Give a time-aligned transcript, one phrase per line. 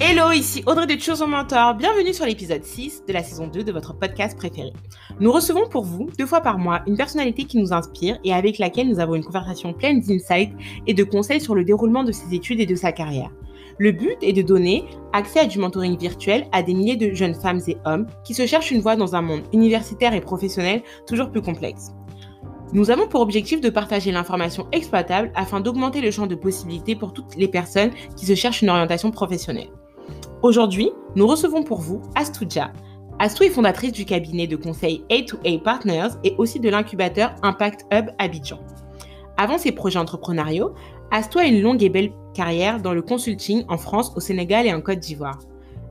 [0.00, 1.74] Hello, ici Audrey de Choose Mentor.
[1.74, 4.72] Bienvenue sur l'épisode 6 de la saison 2 de votre podcast préféré.
[5.18, 8.58] Nous recevons pour vous, deux fois par mois, une personnalité qui nous inspire et avec
[8.58, 10.52] laquelle nous avons une conversation pleine d'insights
[10.86, 13.32] et de conseils sur le déroulement de ses études et de sa carrière.
[13.78, 17.34] Le but est de donner accès à du mentoring virtuel à des milliers de jeunes
[17.34, 21.32] femmes et hommes qui se cherchent une voie dans un monde universitaire et professionnel toujours
[21.32, 21.90] plus complexe.
[22.72, 27.12] Nous avons pour objectif de partager l'information exploitable afin d'augmenter le champ de possibilités pour
[27.12, 29.70] toutes les personnes qui se cherchent une orientation professionnelle.
[30.42, 32.70] Aujourd'hui, nous recevons pour vous Astouja.
[33.18, 38.10] Astou est fondatrice du cabinet de conseil A2A Partners et aussi de l'incubateur Impact Hub
[38.18, 38.60] Abidjan.
[39.36, 40.74] Avant ses projets entrepreneuriaux,
[41.10, 44.72] Astou a une longue et belle carrière dans le consulting en France, au Sénégal et
[44.72, 45.40] en Côte d'Ivoire.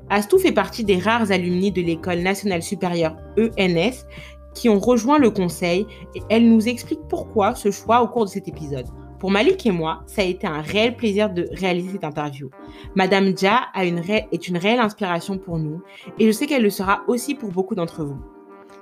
[0.09, 4.05] Astou fait partie des rares alumni de l'École nationale supérieure ENS
[4.53, 8.29] qui ont rejoint le conseil et elle nous explique pourquoi ce choix au cours de
[8.29, 8.87] cet épisode.
[9.19, 12.49] Pour Malik et moi, ça a été un réel plaisir de réaliser cette interview.
[12.95, 15.81] Madame Dja a une est une réelle inspiration pour nous
[16.19, 18.19] et je sais qu'elle le sera aussi pour beaucoup d'entre vous.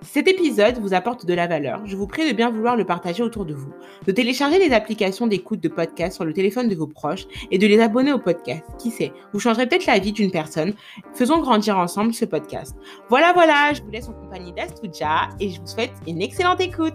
[0.01, 2.85] Si cet épisode vous apporte de la valeur, je vous prie de bien vouloir le
[2.85, 3.71] partager autour de vous,
[4.05, 7.65] de télécharger les applications d'écoute de podcast sur le téléphone de vos proches et de
[7.65, 8.63] les abonner au podcast.
[8.77, 10.73] Qui sait, vous changerez peut-être la vie d'une personne.
[11.13, 12.75] Faisons grandir ensemble ce podcast.
[13.09, 16.93] Voilà, voilà, je vous laisse en compagnie d'Astouja et je vous souhaite une excellente écoute.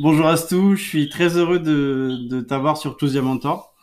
[0.00, 3.74] Bonjour Astou, je suis très heureux de, t'avoir sur Tousia Mentor.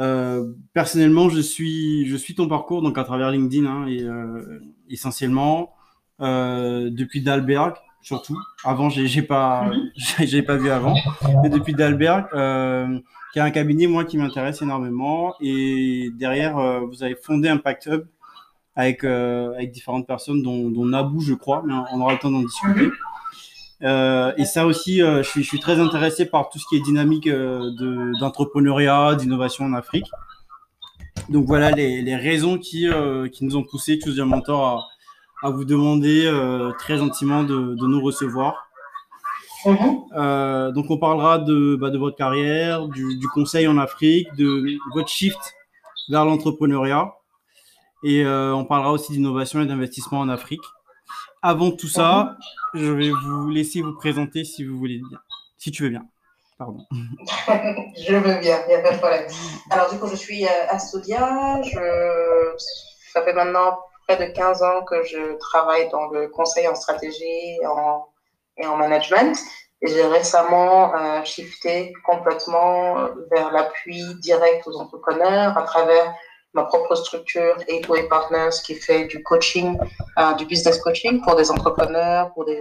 [0.00, 4.60] Euh, personnellement, je suis, je suis ton parcours donc à travers LinkedIn hein, et euh,
[4.90, 5.72] essentiellement
[6.20, 8.36] euh, depuis Dalberg surtout.
[8.64, 9.70] Avant, j'ai, j'ai pas,
[10.18, 10.94] j'ai pas vu avant,
[11.44, 12.26] mais depuis Dalberg,
[13.32, 15.34] qui est un cabinet moi qui m'intéresse énormément.
[15.40, 18.06] Et derrière, vous avez fondé Impact Hub
[18.74, 22.42] avec avec différentes personnes, dont, dont Nabou, je crois, mais on aura le temps d'en
[22.42, 22.90] discuter.
[23.82, 26.76] Euh, et ça aussi, euh, je, suis, je, suis, très intéressé par tout ce qui
[26.76, 27.70] est dynamique euh,
[28.18, 30.10] d'entrepreneuriat, d'innovation en Afrique.
[31.28, 34.88] Donc voilà les, les raisons qui, euh, qui nous ont poussé, Choose Your Mentor,
[35.42, 36.30] à, à vous demander
[36.78, 38.62] très gentiment de, de nous recevoir.
[39.64, 40.72] Mm-hmm.
[40.74, 45.08] donc on parlera de, bah, de votre carrière, du, du, conseil en Afrique, de votre
[45.08, 45.54] shift
[46.08, 47.12] vers l'entrepreneuriat.
[48.04, 50.62] Et on parlera aussi d'innovation et d'investissement en Afrique.
[51.42, 52.36] Avant tout ça,
[52.74, 55.18] je vais vous laisser vous présenter si vous voulez bien.
[55.58, 56.06] Si tu veux bien.
[56.58, 56.84] Pardon.
[56.90, 59.26] je veux bien, il n'y a pas de problème.
[59.70, 61.60] Alors, du coup, je suis euh, Astodia.
[61.62, 62.54] Je...
[63.12, 67.58] Ça fait maintenant près de 15 ans que je travaille dans le conseil en stratégie
[67.62, 68.06] et en,
[68.56, 69.36] et en management.
[69.82, 76.14] Et j'ai récemment euh, shifté complètement vers l'appui direct aux entrepreneurs à travers
[76.56, 79.78] ma propre structure, A2A Partners, qui fait du coaching,
[80.18, 82.60] euh, du business coaching pour des entrepreneurs, pour des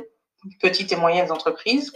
[0.62, 1.92] petites et moyennes entreprises,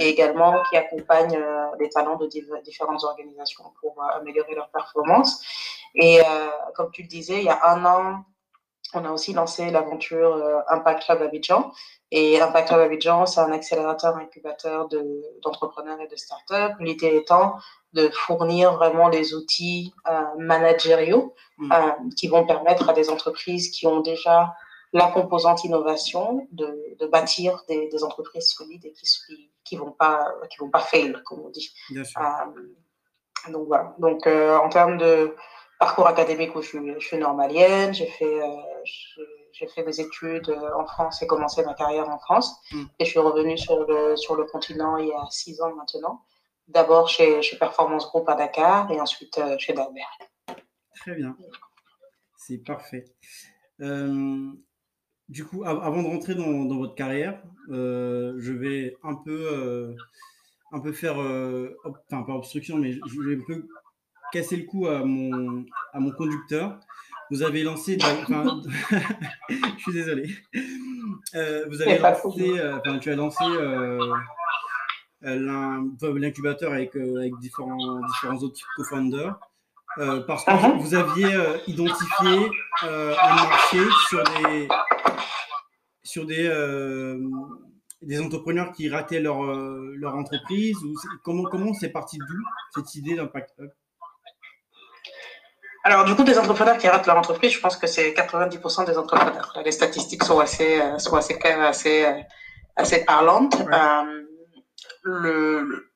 [0.00, 2.26] et également qui accompagne euh, les talents de
[2.62, 5.40] différentes organisations pour euh, améliorer leur performance.
[5.94, 6.20] Et
[6.74, 8.24] comme tu le disais, il y a un an,
[8.94, 10.32] on a aussi lancé l'aventure
[10.68, 11.70] Impact Club Abidjan.
[12.10, 14.88] Et Impact Club Abidjan, c'est un accélérateur incubateur
[15.44, 16.74] d'entrepreneurs et de startups.
[16.80, 17.54] L'idée étant
[17.94, 21.72] de fournir vraiment les outils euh, managériaux mm.
[21.72, 24.54] euh, qui vont permettre à des entreprises qui ont déjà
[24.94, 29.06] la composante innovation de, de bâtir des, des, entreprises solides et qui
[29.64, 31.74] qui vont pas qui vont pas fail comme on dit.
[31.92, 33.94] Euh, donc voilà.
[33.98, 35.34] Donc euh, en termes de
[35.80, 38.46] parcours académique, je suis, je suis normalienne, j'ai fait euh,
[39.52, 42.84] j'ai fait des études en France et commencé ma carrière en France mm.
[43.00, 46.22] et je suis revenue sur le sur le continent il y a six ans maintenant.
[46.68, 50.18] D'abord chez, chez, Performance Group à Dakar et ensuite euh, chez Dalbert.
[50.96, 51.36] Très bien.
[52.36, 53.04] C'est parfait.
[53.80, 54.50] Euh,
[55.28, 59.94] du coup, avant de rentrer dans, dans votre carrière, euh, je vais un peu, euh,
[60.72, 63.66] un peu faire, enfin pas obstruction, mais je vais un peu
[64.32, 66.78] casser le cou à mon, à mon conducteur.
[67.30, 68.60] Vous avez lancé, enfin,
[69.48, 70.28] je suis désolé.
[71.32, 73.44] Vous avez lancé, enfin, tu as lancé
[75.22, 79.38] l'incubateur avec, euh, avec différents, différents autres co-founders.
[79.98, 80.78] Euh, parce que uh-huh.
[80.78, 81.28] vous aviez
[81.68, 82.50] identifié
[82.82, 83.78] un marché
[84.08, 84.68] sur des,
[86.02, 87.18] sur des,
[88.02, 92.42] des entrepreneurs qui rataient leur, leur entreprise ou Comment comment c'est parti d'où
[92.74, 93.70] cette idée d'Impact Hub?
[95.86, 98.96] Alors, du coup, des entrepreneurs qui ratent leur entreprise, je pense que c'est 90% des
[98.96, 99.52] entrepreneurs.
[99.64, 102.06] Les statistiques sont assez, sont assez, assez,
[102.74, 103.54] assez parlantes.
[103.54, 104.24] Ouais.
[105.04, 105.90] Le,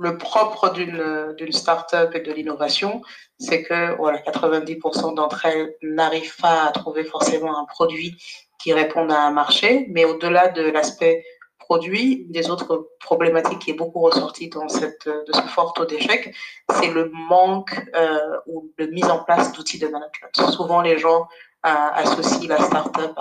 [0.00, 3.02] le propre d'une, start-up et de l'innovation,
[3.38, 8.16] c'est que voilà, 90% d'entre elles n'arrivent pas à trouver forcément un produit
[8.58, 11.22] qui réponde à un marché, mais au-delà de l'aspect
[11.58, 16.34] produit, des autres problématiques qui est beaucoup ressortie dans cette, de ce fort taux d'échec,
[16.70, 20.50] c'est le manque euh, ou de mise en place d'outils de management.
[20.50, 21.28] Souvent, les gens
[21.66, 23.12] euh, associent la start-up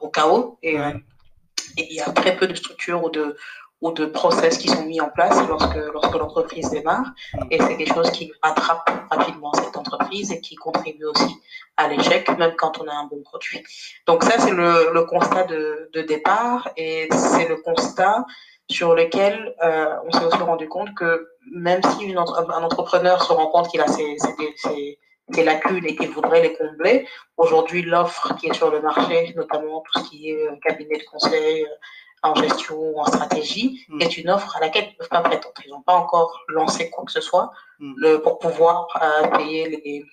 [0.00, 0.76] au chaos et,
[1.76, 3.36] et il y a très peu de structures ou de,
[3.82, 7.12] ou de process qui sont mis en place lorsque, lorsque l'entreprise démarre.
[7.50, 11.34] Et c'est quelque chose qui rattrape rapidement cette entreprise et qui contribue aussi
[11.76, 13.62] à l'échec, même quand on a un bon produit.
[14.06, 18.24] Donc ça, c'est le, le constat de, de départ et c'est le constat
[18.70, 23.32] sur lequel euh, on s'est aussi rendu compte que même si une, un entrepreneur se
[23.32, 24.98] rend compte qu'il a ses, ses, ses,
[25.32, 27.06] ses lacunes et qu'il voudrait les combler,
[27.36, 31.04] aujourd'hui l'offre qui est sur le marché, notamment tout ce qui est euh, cabinet de
[31.04, 31.68] conseil, euh,
[32.22, 34.00] en gestion ou en stratégie mm.
[34.00, 35.54] est une offre à laquelle ils ne peuvent pas prétendre.
[35.64, 37.94] Ils n'ont pas encore lancé quoi que ce soit mm.
[37.96, 40.04] le, pour pouvoir euh, payer les,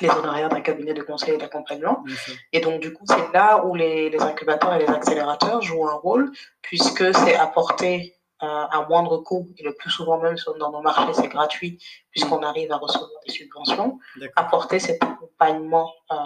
[0.00, 2.04] les honoraires d'un cabinet de conseil et d'accompagnement.
[2.52, 5.94] Et donc, du coup, c'est là où les, les, incubateurs et les accélérateurs jouent un
[5.94, 10.80] rôle, puisque c'est apporter euh, un moindre coût, et le plus souvent même dans nos
[10.80, 11.78] marchés, c'est gratuit,
[12.10, 12.44] puisqu'on mm.
[12.44, 13.98] arrive à recevoir des subventions,
[14.36, 16.16] apporter cet accompagnement euh,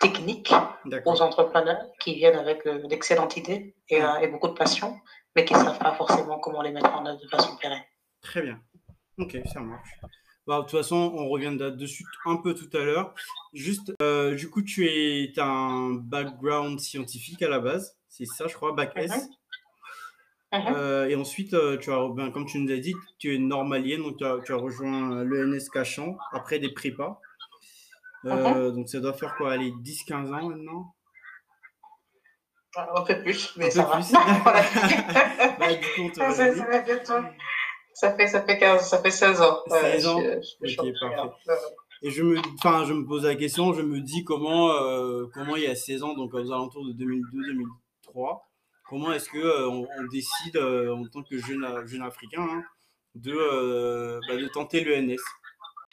[0.00, 0.52] techniques
[1.04, 4.96] aux entrepreneurs qui viennent avec euh, d'excellentes idées et, euh, et, beaucoup de passion,
[5.34, 7.82] mais qui ne savent pas forcément comment les mettre en œuvre de façon pérenne.
[8.20, 8.60] Très bien.
[9.18, 9.88] Ok, ça marche.
[10.46, 13.14] Bah, de toute façon, on revient dessus un peu tout à l'heure.
[13.52, 18.46] Juste, euh, du coup, tu es, as un background scientifique à la base, c'est ça,
[18.46, 19.10] je crois, bac S.
[20.52, 20.74] Mm-hmm.
[20.74, 24.16] Euh, et ensuite, tu as, ben, comme tu nous as dit, tu es normalienne, donc
[24.16, 27.20] tu as, tu as rejoint l'ENS Cachan après des prépas.
[28.24, 29.52] Euh, donc ça doit faire quoi?
[29.52, 30.94] Allez, 10-15 ans maintenant?
[32.76, 34.00] Un peu plus, mais ça va.
[38.16, 39.58] fait, ça, fait 15, ça fait 16 ans.
[39.68, 40.20] 16 ans.
[40.20, 41.52] je, je Ok, parfait.
[42.02, 45.56] Et je me, enfin, je me pose la question, je me dis comment, euh, comment
[45.56, 48.40] il y a 16 ans, donc aux alentours de 2002-2003,
[48.88, 52.62] comment est-ce qu'on euh, on décide euh, en tant que jeune, jeune africain hein,
[53.16, 55.16] de, euh, bah, de tenter l'ENS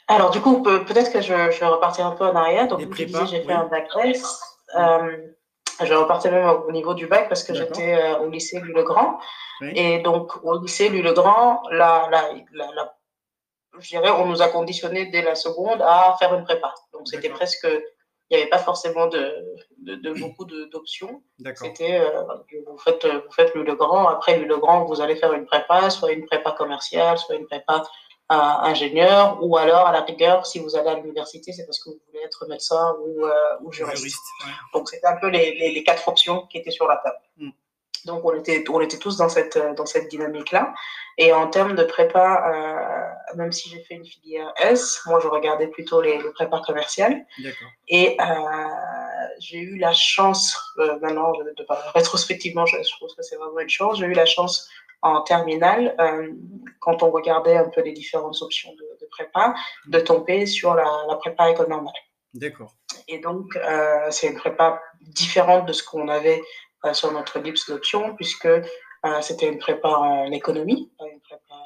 [0.07, 2.67] alors, du coup, peut-être que je, je, vais repartir un peu en arrière.
[2.67, 4.39] Donc, j'ai fait un bac S.
[4.77, 5.17] Euh,
[5.79, 9.19] je vais repartir même au niveau du bac parce que j'étais euh, au lycée Louis-le-Grand.
[9.61, 9.71] Oui.
[9.75, 12.95] Et donc, au lycée Louis-le-Grand, la, la, la, la,
[13.79, 16.73] je dirais, on nous a conditionné dès la seconde à faire une prépa.
[16.93, 17.67] Donc, c'était presque,
[18.29, 19.33] il n'y avait pas forcément de,
[19.79, 21.23] de, de beaucoup d'options.
[21.55, 22.23] C'était, euh,
[22.67, 24.07] vous faites, vous faites Louis-le-Grand.
[24.07, 27.83] Après Louis-le-Grand, vous allez faire une prépa, soit une prépa commerciale, soit une prépa
[28.29, 31.99] ingénieur, ou alors à la rigueur, si vous allez à l'université, c'est parce que vous
[32.07, 33.31] voulez être médecin ou, euh,
[33.61, 33.97] ou juriste.
[33.97, 34.51] juriste ouais.
[34.73, 37.19] Donc c'était un peu les, les, les, quatre options qui étaient sur la table.
[37.37, 37.49] Mm.
[38.05, 40.73] Donc on était, on était tous dans cette, dans cette dynamique-là.
[41.17, 45.27] Et en termes de prépa, euh, même si j'ai fait une filière S, moi je
[45.27, 47.25] regardais plutôt les, les prépas commerciales.
[47.87, 48.25] Et euh,
[49.39, 53.59] j'ai eu la chance, euh, maintenant, de, de, rétrospectivement, je, je trouve que c'est vraiment
[53.59, 54.69] une chance, j'ai eu la chance
[55.05, 56.31] en terminale, euh,
[56.79, 59.53] quand on regardait un peu les différentes options de, de prépa,
[59.87, 61.93] de tomber sur la, la prépa école normale.
[62.33, 62.71] D'accord.
[63.07, 66.41] Et donc, euh, c'est une prépa différente de ce qu'on avait
[66.85, 68.49] euh, sur notre liste d'options, puisque
[69.21, 71.57] c'était une prépa en économie, pas une prépa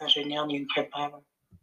[0.00, 1.10] ingénieur ni une prépa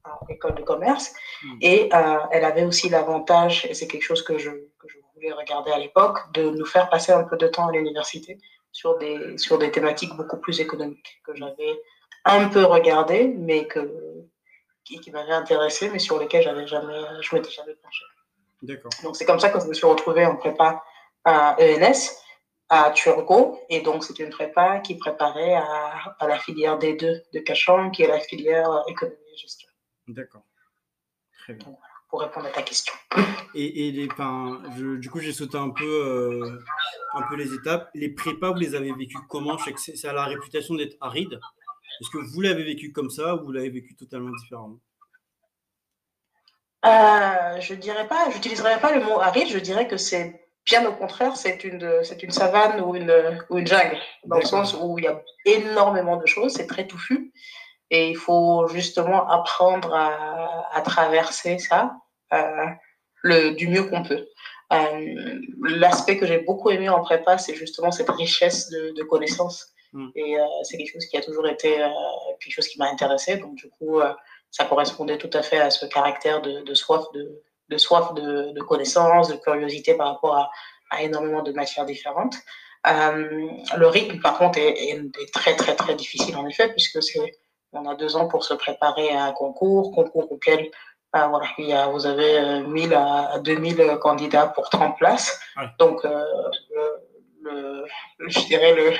[0.04, 1.16] en école de commerce.
[1.42, 1.58] Mmh.
[1.62, 1.90] Et
[2.32, 5.80] elle avait aussi l'avantage, et c'est quelque chose que je, que je voulais regarder à
[5.80, 8.38] l'époque, de nous faire passer un peu de temps à l'université
[8.76, 11.82] sur des, sur des thématiques beaucoup plus économiques que j'avais
[12.26, 13.80] un peu regardé, mais que,
[14.84, 18.04] qui, qui m'avaient intéressé, mais sur lesquels j'avais jamais, je m'étais jamais penché.
[18.64, 18.92] D'accord.
[19.02, 20.84] Donc c'est comme ça que je me suis retrouvée en prépa
[21.24, 22.18] à ENS,
[22.68, 27.40] à Turgot, et donc c'est une prépa qui préparait à, à, la filière D2 de
[27.40, 29.70] Cachan, qui est la filière économie et gestion.
[30.10, 30.44] D'accord.
[31.40, 31.66] Très bien.
[31.66, 32.94] Donc, voilà pour répondre à ta question.
[33.56, 36.58] Et, et les, enfin, je, du coup, j'ai sauté un peu, euh,
[37.14, 37.90] un peu les étapes.
[37.94, 39.58] Les prépas, vous les avez vécues comment?
[39.58, 41.34] Je sais que c'est à la réputation d'être aride.
[42.00, 44.80] Est-ce que vous l'avez vécu comme ça ou vous l'avez vécu totalement différemment?
[46.86, 49.50] Euh, Je dirais pas, j'utiliserais pas le mot aride.
[49.50, 53.14] Je dirais que c'est bien au contraire, c'est une, c'est une savane ou une,
[53.50, 56.88] ou une jungle, dans le sens où il y a énormément de choses, c'est très
[56.88, 57.34] touffu.
[57.92, 61.96] Et il faut justement apprendre à, à traverser ça
[62.32, 64.28] le, du mieux qu'on peut.
[64.74, 69.74] Euh, L'aspect que j'ai beaucoup aimé en prépa, c'est justement cette richesse de, de connaissances.
[69.94, 70.10] Mm.
[70.16, 71.90] Et euh, c'est quelque chose qui a toujours été euh,
[72.40, 73.38] quelque chose qui m'a intéressé.
[73.38, 74.14] Donc, du coup, euh,
[74.52, 78.62] ça correspondait tout à fait à ce caractère de, de soif, de, de soif de,
[78.62, 80.52] connaissances, de curiosité par rapport à,
[80.92, 82.36] à énormément de matières différentes.
[82.88, 87.02] Euh, le rythme, par contre, est, est, est, très, très, très difficile, en effet, puisque
[87.02, 87.34] c'est
[87.78, 90.72] on a deux ans pour se préparer à un concours, concours auquel
[91.16, 95.40] euh, vous avez 1000 à 2000 candidats pour 30 places.
[95.58, 95.64] Ouais.
[95.80, 96.24] Donc, euh,
[97.42, 97.86] le,
[98.20, 98.94] le, je dirais le,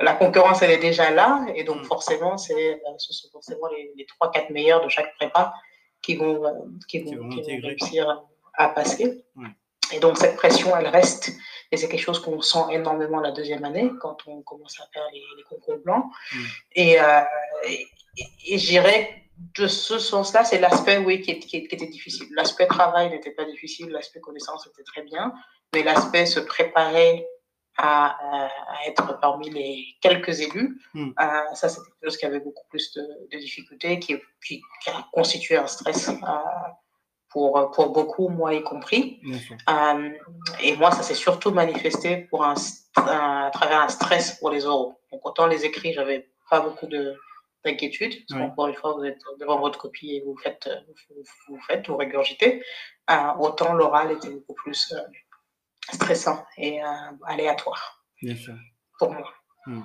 [0.00, 1.44] la concurrence, elle est déjà là.
[1.54, 1.84] Et donc, mm.
[1.84, 5.54] forcément, c'est, ce sont forcément les, trois, quatre meilleurs de chaque prépa
[6.02, 6.42] qui vont,
[6.88, 7.28] qui vont,
[7.62, 9.24] réussir à passer.
[9.92, 11.32] Et donc, cette pression, elle reste.
[11.72, 15.04] Et c'est quelque chose qu'on sent énormément la deuxième année, quand on commence à faire
[15.12, 16.04] les, concours blancs.
[16.32, 16.44] Mm.
[16.76, 16.98] Et,
[17.66, 17.86] et,
[18.46, 22.26] et j'irais de ce sens-là, c'est l'aspect oui, qui, qui, était difficile.
[22.34, 25.32] L'aspect travail n'était pas difficile, l'aspect connaissance était très bien,
[25.74, 27.26] mais l'aspect se préparer
[27.78, 28.48] à,
[28.86, 31.10] être parmi les quelques élus, hmm.
[31.20, 34.16] euh, ça c'était quelque chose qui avait beaucoup plus de, difficultés, qui,
[34.46, 36.14] qui, a constitué un stress euh,
[37.28, 39.20] pour, pour beaucoup, moi y compris.
[39.68, 40.10] Euh,
[40.62, 42.54] et moi, ça s'est surtout manifesté pour un,
[42.96, 44.98] à travers un stress pour les oraux.
[45.12, 47.14] Donc autant les écrits, j'avais pas beaucoup de
[47.66, 51.60] d'inquiétude, parce qu'encore une fois, vous êtes devant votre copie et vous faites, vous, vous
[51.66, 52.62] faites, vous régurgitez.
[53.10, 55.00] Euh, autant l'oral était beaucoup plus euh,
[55.92, 56.86] stressant et euh,
[57.26, 58.02] aléatoire.
[58.22, 58.54] Bien sûr.
[58.98, 59.32] Pour moi.
[59.66, 59.82] Hmm.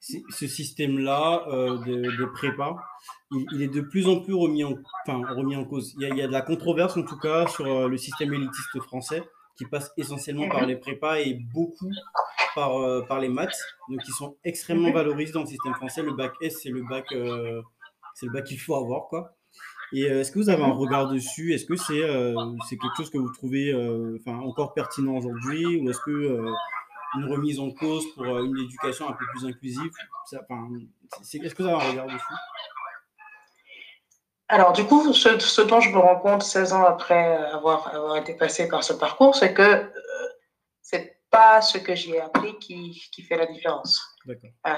[0.00, 2.76] Ce système-là de, de, prépa,
[3.30, 4.74] il, est de plus en plus remis en,
[5.06, 5.94] enfin, remis en cause.
[5.96, 8.34] Il y, a, il y, a, de la controverse, en tout cas, sur le système
[8.34, 9.22] élitiste français,
[9.56, 10.68] qui passe essentiellement par mhm.
[10.68, 11.90] les prépas et beaucoup
[12.54, 14.94] par, euh, par les maths, donc qui sont extrêmement mhm.
[14.94, 16.02] valorisés dans le système français.
[16.02, 17.62] Le bac S, c'est le bac, euh,
[18.14, 19.34] c'est le bac qu'il faut avoir, quoi.
[19.92, 20.78] Et euh, est-ce que vous avez un mhm.
[20.78, 21.52] regard dessus?
[21.52, 22.02] Est-ce que c'est
[22.68, 23.74] c'est quelque chose que vous trouvez
[24.20, 25.80] enfin encore pertinent aujourd'hui?
[25.80, 26.38] Ou est-ce que
[27.16, 29.90] une remise en cause pour une éducation un peu plus inclusive
[30.32, 32.34] Est-ce que vous avez un regard dessus?
[34.52, 38.16] Alors, du coup, ce, ce, dont je me rends compte 16 ans après avoir, avoir
[38.16, 39.88] été passé par ce parcours, c'est que
[41.30, 44.00] pas ce que j'ai appris qui, qui, fait la différence.
[44.28, 44.74] Euh,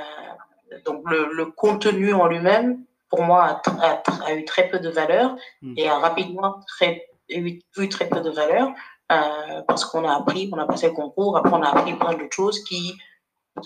[0.85, 5.37] donc le, le, contenu en lui-même, pour moi, a, a, eu très peu de valeur
[5.63, 5.75] hmm.
[5.77, 8.73] et a rapidement très, eu, eu, très peu de valeur
[9.11, 12.15] euh, parce qu'on a appris, on a passé le concours, après on a appris plein
[12.15, 12.99] d'autres choses qui,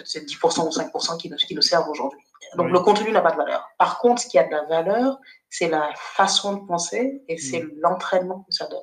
[0.05, 2.21] c'est 10% ou 5% qui nous, qui nous servent aujourd'hui.
[2.57, 3.69] Donc le contenu n'a pas de valeur.
[3.79, 5.19] Par contre, ce qui a de la valeur,
[5.51, 7.71] c'est la façon de penser et c'est hmm.
[7.81, 8.81] l'entraînement que ça donne.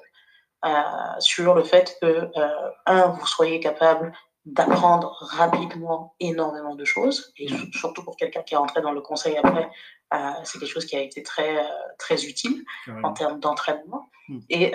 [0.65, 4.13] Euh, sur le fait que, euh, un, vous soyez capable
[4.45, 9.37] d'apprendre rapidement énormément de choses, et surtout pour quelqu'un qui est rentré dans le conseil
[9.37, 9.69] après,
[10.13, 11.65] euh, c'est quelque chose qui a été très,
[11.97, 12.63] très utile
[13.03, 14.09] en termes d'entraînement.
[14.27, 14.39] Hmm.
[14.49, 14.73] Et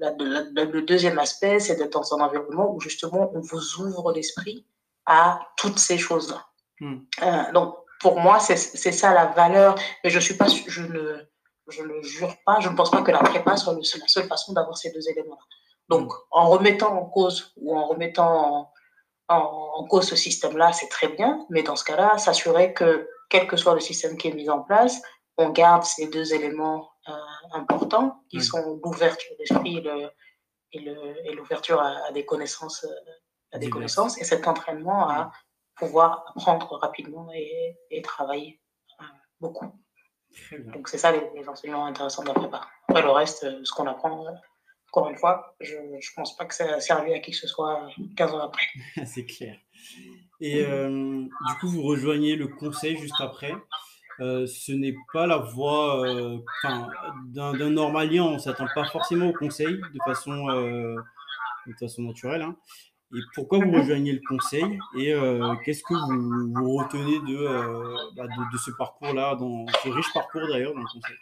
[0.00, 4.66] le deuxième aspect, c'est d'être dans un environnement où justement on vous ouvre l'esprit
[5.06, 6.46] à toutes ces choses-là.
[6.80, 6.98] Hmm.
[7.52, 11.26] donc, pour moi, c'est ça la valeur, mais je suis pas, je ne,
[11.68, 14.52] je ne jure pas, je ne pense pas que la prépa soit la seule façon
[14.52, 15.42] d'avoir ces deux éléments-là.
[15.88, 16.16] Donc, mm.
[16.30, 18.72] en remettant en cause ou en remettant
[19.28, 23.56] en, cause ce système-là, c'est très bien, mais dans ce cas-là, s'assurer que, quel que
[23.56, 25.00] soit le système qui est mis en place,
[25.38, 27.12] on garde ces deux éléments euh,
[27.52, 29.82] importants, qui sont l'ouverture d'esprit
[30.72, 32.86] et l'ouverture à, à, des connaissances,
[33.52, 35.32] à des connaissances, et cet entraînement à
[35.74, 38.60] pouvoir apprendre rapidement et, et travailler
[39.00, 39.04] euh,
[39.40, 39.81] beaucoup.
[40.72, 42.60] Donc, c'est ça les, enseignements intéressants de la prépa.
[42.88, 44.30] Après, le reste, euh, ce qu'on apprend, euh,
[44.90, 47.46] encore une fois, je ne pense pas que ça a servi à qui que ce
[47.46, 48.66] soit 15 ans après.
[49.06, 49.56] c'est clair.
[50.40, 53.54] Et euh, du coup, vous rejoignez le conseil juste après.
[54.18, 56.04] ce n'est pas la voie
[57.26, 62.42] d'un normalien, on ne s'attend pas forcément au conseil de façon, de façon naturelle.
[62.42, 62.56] Hein.
[63.14, 68.52] Et pourquoi vous rejoignez le conseil et euh, qu'est-ce que vous, retenez euh, bah, de,
[68.52, 71.16] de, ce parcours-là, dans ce riche parcours d'ailleurs dans le conseil?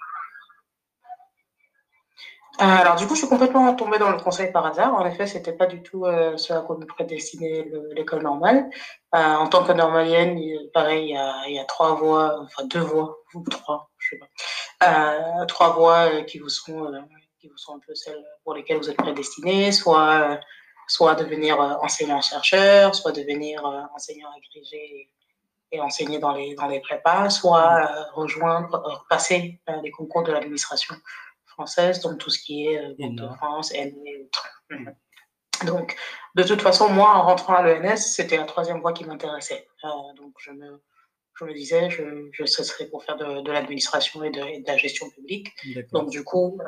[2.61, 4.95] Euh, alors du coup, je suis complètement tombée dans le conseil par hasard.
[4.95, 6.05] En effet, c'était pas du tout
[6.37, 8.71] ce à quoi me prédestinait l'école normale.
[9.13, 10.39] en tant que normalienne,
[10.73, 14.11] pareil, il y, a, il y, a, trois voies, enfin deux voies, ou trois, je
[14.11, 14.21] sais
[14.79, 16.93] pas, trois voies qui vous sont
[17.41, 20.39] qui vous sont un peu celles pour lesquelles vous êtes prédestinés, soit
[20.91, 25.09] soit devenir euh, enseignant-chercheur, soit devenir euh, enseignant agrégé
[25.71, 30.97] et, enseigner dans les, dans les prépas, soit euh, rejoindre, passer les concours de l'administration
[31.47, 33.95] française, donc tout ce qui est Banque de France, et
[34.25, 34.49] autres.
[34.71, 34.91] Mm.
[35.67, 35.97] Donc,
[36.35, 39.69] de toute façon, moi, en rentrant à l'ENS, c'était la troisième voie qui m'intéressait.
[40.17, 40.83] donc, je me,
[41.39, 45.09] je me disais, je, je serais pour faire de, de l'administration et, de, la gestion
[45.11, 45.53] publique.
[45.93, 46.59] Donc, du coup,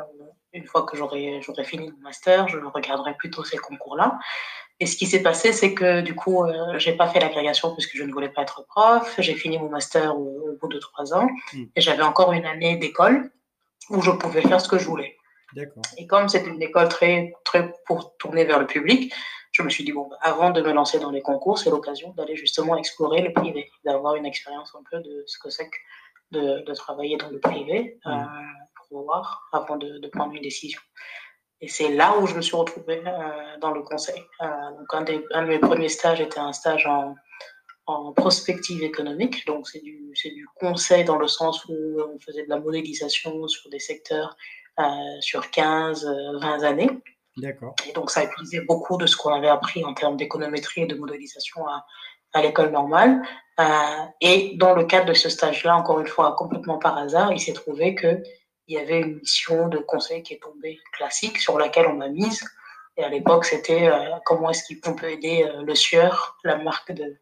[0.53, 4.19] une fois que j'aurai fini mon master, je regarderai plutôt ces concours-là.
[4.81, 7.97] Et ce qui s'est passé, c'est que du coup, euh, j'ai pas fait l'agrégation puisque
[7.97, 9.15] je ne voulais pas être prof.
[9.19, 11.65] J'ai fini mon master au, bout de trois ans hmm.
[11.77, 13.31] et j'avais encore une année d'école
[13.91, 15.17] où je pouvais faire ce que je voulais.
[15.99, 19.13] Et comme c'était une école très, très pour tourner vers le public,
[19.53, 22.37] je me suis dit, bon, avant de me lancer dans les concours, c'est l'occasion d'aller
[22.37, 25.77] justement explorer le privé, d'avoir une expérience un peu de ce que c'est que
[26.31, 27.99] de, de, travailler dans le privé.
[28.05, 28.11] Hmm.
[28.11, 28.25] Euh,
[28.93, 30.81] voir avant de, prendre une décision.
[31.61, 34.21] Et c'est là où je me suis retrouvée euh, dans le conseil.
[34.41, 34.47] Euh,
[34.79, 37.15] donc un, des, un, de mes premiers stages était un stage en,
[37.87, 39.47] en prospective économique.
[39.47, 43.71] Donc, c'est du, du conseil dans le sens où on faisait de la modélisation sur
[43.71, 44.37] des secteurs
[44.81, 44.83] euh,
[45.21, 46.05] sur 15,
[46.41, 46.91] 20 années.
[47.37, 47.75] D'accord.
[47.89, 50.87] Et donc, ça a utilisé beaucoup de ce qu'on avait appris en termes d'économétrie et
[50.87, 51.87] de modélisation à,
[52.33, 53.23] à l'école normale.
[54.21, 57.53] Et dans le cadre de ce stage-là, encore une fois, complètement par hasard, il s'est
[57.53, 57.95] trouvé
[58.67, 62.09] qu'il y avait une mission de conseil qui est tombée classique sur laquelle on m'a
[62.09, 62.45] mise.
[62.97, 66.93] Et à l'époque, c'était euh, comment est-ce qu'on peut aider euh, le Sieur, la marque
[66.93, 67.19] de,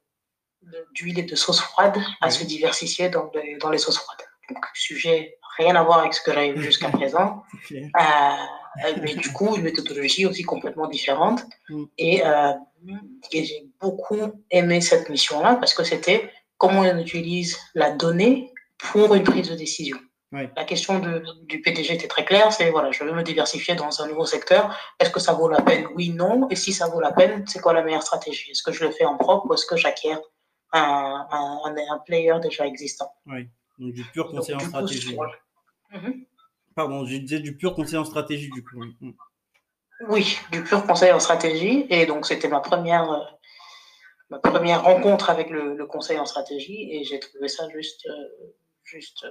[0.93, 3.31] d'huile et de sauce froide, à se diversifier dans,
[3.61, 4.27] dans les sauces froides.
[4.49, 7.45] Donc, sujet rien à voir avec ce que j'avais vu jusqu'à présent.
[8.85, 11.43] Euh, mais du coup, une méthodologie aussi complètement différente.
[11.69, 11.85] Mm.
[11.99, 12.23] Et,
[13.33, 19.13] et j'ai beaucoup aimé cette mission-là parce que c'était comment on utilise la donnée pour
[19.15, 19.99] une prise de décision.
[20.33, 24.01] La question de, du PDG était très claire, c'est voilà, je veux me diversifier dans
[24.01, 24.77] un nouveau secteur.
[25.01, 25.89] Est-ce que ça vaut la peine?
[25.97, 26.49] Oui, non.
[26.51, 28.53] Et si ça vaut la peine, c'est quoi la meilleure stratégie?
[28.53, 30.15] Est-ce que je le fais en propre ou est-ce que j'acquiers
[30.73, 33.13] un, un, un, player déjà existant?
[33.27, 35.17] Oui, donc du pur conseil en stratégie.
[35.93, 36.25] Mhm.
[36.77, 38.85] Pardon, je disais du pur conseil en stratégie du coup.
[39.01, 39.11] Mm.
[40.09, 41.87] Oui, du pur conseil en stratégie.
[41.91, 43.25] Et donc c'était ma première, euh,
[44.31, 48.55] ma première rencontre avec le, le, conseil en stratégie et j'ai trouvé ça juste, euh,
[48.85, 49.27] juste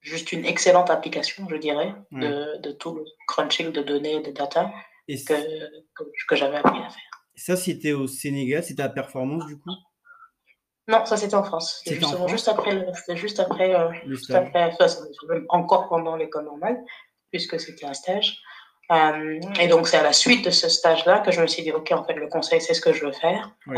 [0.00, 4.70] juste une excellente application, je dirais, de, de, tout le crunching de données, de data
[5.08, 5.94] que,
[6.28, 7.02] que, j'avais appris à faire.
[7.34, 9.70] Ça, c'était au Sénégal, c'était à Performance du coup?
[10.88, 11.82] Non, ça c'était en France.
[11.84, 14.74] C'était juste après, juste après, euh, juste après
[15.50, 16.82] encore pendant l'école normale,
[17.30, 18.38] puisque c'était un stage.
[18.90, 21.72] Euh, et donc, c'est à la suite de ce stage-là que je me suis dit,
[21.72, 23.54] OK, en fait, le conseil, c'est ce que je veux faire.
[23.68, 23.74] Euh,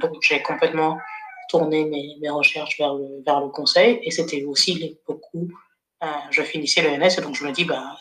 [0.00, 0.96] donc, j'ai complètement
[1.50, 4.00] tourner mes, mes, recherches vers le, vers le conseil.
[4.02, 5.48] Et c'était aussi beaucoup,
[6.02, 7.96] euh, je finissais l'ENS, et donc je me dis, bah,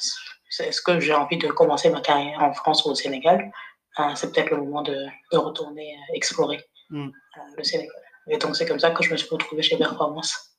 [0.60, 3.52] est-ce que j'ai envie de commencer ma carrière en France ou au Sénégal?
[4.00, 4.96] Euh, C'est peut-être le moment de,
[5.32, 7.08] de retourner euh, explorer mm.
[7.08, 7.96] euh, le Sénégal.
[8.28, 10.58] Et donc c'est comme ça que je me suis retrouvé chez Performance.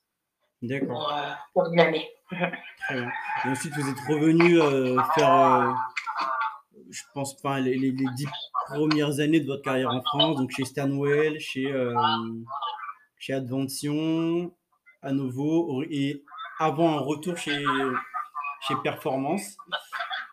[0.63, 1.09] D'accord.
[1.53, 2.11] Pour, pour, une année.
[2.33, 4.59] Et ensuite, vous êtes revenu
[5.15, 5.75] faire
[6.91, 8.27] je pense pas les, dix
[8.67, 11.95] premières années de votre carrière en France, donc chez Stanwell, chez euh,
[13.21, 14.53] chez Advention,
[15.03, 16.25] à nouveau, et
[16.59, 17.65] avant un retour chez,
[18.67, 19.57] chez Performance.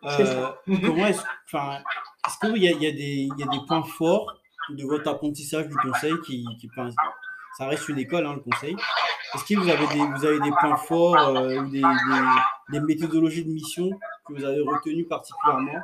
[0.03, 1.79] Euh, comment est-ce, enfin,
[2.25, 5.67] est-ce qu'il y a, y, a des, y a des points forts de votre apprentissage
[5.67, 6.69] du conseil qui, qui
[7.57, 8.75] ça reste une école, hein, le conseil.
[9.33, 12.79] Est-ce que vous avez des, vous avez des points forts euh, ou des, des, des,
[12.81, 13.89] méthodologies de mission
[14.25, 15.81] que vous avez retenues particulièrement?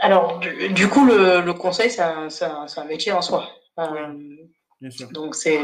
[0.00, 3.50] Alors, du, coup, le, le conseil, c'est un, un, un, métier en soi.
[3.78, 4.12] Euh,
[4.80, 5.08] Bien sûr.
[5.12, 5.60] Donc, c'est.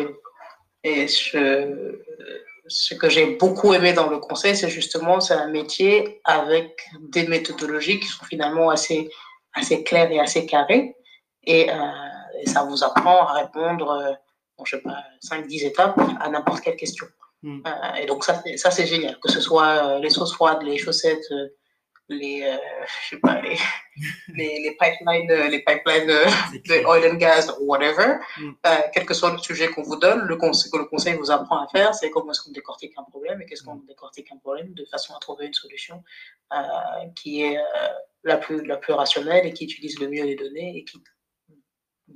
[0.84, 1.98] Et je,
[2.68, 7.26] ce que j'ai beaucoup aimé dans le conseil, c'est justement, c'est un métier avec des
[7.26, 9.10] méthodologies qui sont finalement assez,
[9.54, 10.96] assez claires et assez carrées.
[11.44, 11.74] Et, euh,
[12.42, 14.12] et ça vous apprend à répondre, euh,
[14.58, 17.06] bon, je sais pas, 5-10 étapes à n'importe quelle question.
[17.42, 17.60] Mm.
[17.66, 19.18] Euh, et donc, ça, ça c'est génial.
[19.20, 21.32] Que ce soit les sauces froides, les chaussettes,
[22.08, 22.56] les, euh,
[23.02, 23.58] je sais pas, les,
[24.28, 28.50] les, les pipelines, euh, les pipelines euh, de oil and gas, whatever, mm.
[28.66, 31.30] euh, quel que soit le sujet qu'on vous donne, le conseil, que le conseil vous
[31.30, 33.86] apprend à faire, c'est comment est-ce qu'on décortique un problème et qu'est-ce qu'on mm.
[33.86, 36.02] décortique un problème de façon à trouver une solution
[36.52, 36.56] euh,
[37.16, 37.58] qui est
[38.22, 41.02] la, plus, la plus rationnelle et qui utilise le mieux les données et qui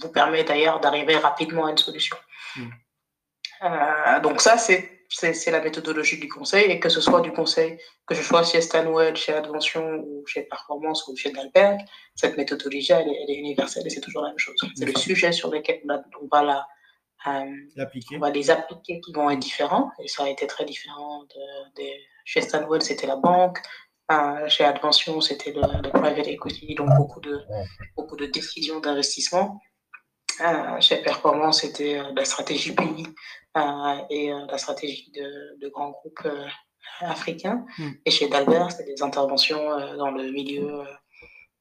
[0.01, 2.17] vous permet d'ailleurs d'arriver rapidement à une solution.
[2.57, 4.21] Mm.
[4.23, 8.15] donc ça, c'est c'est la méthodologie du conseil, et que ce soit du conseil, que
[8.15, 11.81] je sois chez Stanwell, chez Advention, ou chez Performance, ou chez Dalberg,
[12.15, 14.57] cette méthodologie, elle est, elle est universelle et c'est toujours la même chose.
[14.77, 15.83] C'est le sujet sur lequel
[16.23, 16.67] on va, la,
[17.27, 21.25] euh, on va les appliquer qui vont être différents, et ça a été très différent
[21.25, 21.89] de, de
[22.25, 23.59] chez Stanwell, c'était la banque,
[24.13, 27.41] euh, chez Advention, c'était le, le, private equity, donc beaucoup de,
[27.97, 29.61] beaucoup de décisions d'investissement.
[30.41, 33.07] Euh, chez Performance, c'était euh, la stratégie pays
[33.57, 36.27] euh, et la stratégie de, de grands groupes
[37.01, 37.65] africains.
[37.79, 37.91] Mm.
[38.07, 40.83] Et chez Dalbert, c'était des interventions dans le milieu,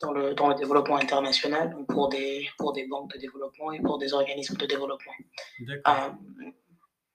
[0.02, 3.82] dans le, dans le développement international, donc pour des, pour des banques de développement et
[3.82, 5.14] pour des organismes de développement.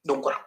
[0.04, 0.40] donc voilà.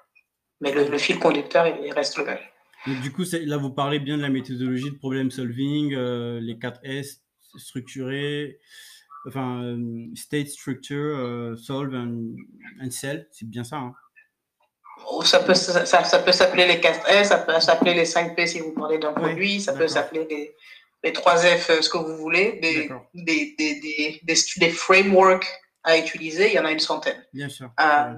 [0.60, 2.40] Mais le, le, fil conducteur, il reste le même.
[2.86, 6.58] Donc, du coup, là, vous parlez bien de la méthodologie de problem solving, euh, les
[6.58, 7.22] 4 S
[7.58, 8.60] structurés,
[9.28, 12.36] enfin, euh, state, structure, euh, solve and,
[12.84, 13.78] and sell, c'est bien ça.
[13.78, 13.94] Hein
[15.12, 18.60] oh, ça peut, ça, ça peut s'appeler les 4S, ça peut s'appeler les 5P si
[18.60, 20.56] vous parlez d'un produit, oui, ça peut s'appeler les,
[21.04, 25.48] les 3F, euh, ce que vous voulez, des, des, des, des, des, des, frameworks
[25.84, 27.24] à utiliser, il y en a une centaine.
[27.34, 27.72] Bien sûr.
[27.80, 28.14] Euh,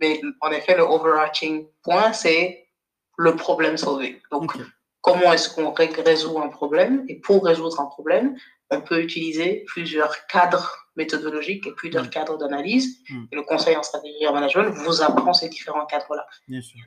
[0.00, 2.68] mais en effet, le overarching point, c'est
[3.18, 4.16] le problème solving.
[4.30, 4.64] Donc, okay.
[5.02, 7.04] comment est-ce qu'on résout un problème?
[7.08, 8.36] Et pour résoudre un problème,
[8.70, 12.98] on peut utiliser plusieurs cadres méthodologiques et plusieurs cadres d'analyse.
[13.08, 13.24] Mm.
[13.32, 16.26] Et le conseil en stratégie et en management vous apprend ces différents cadres-là.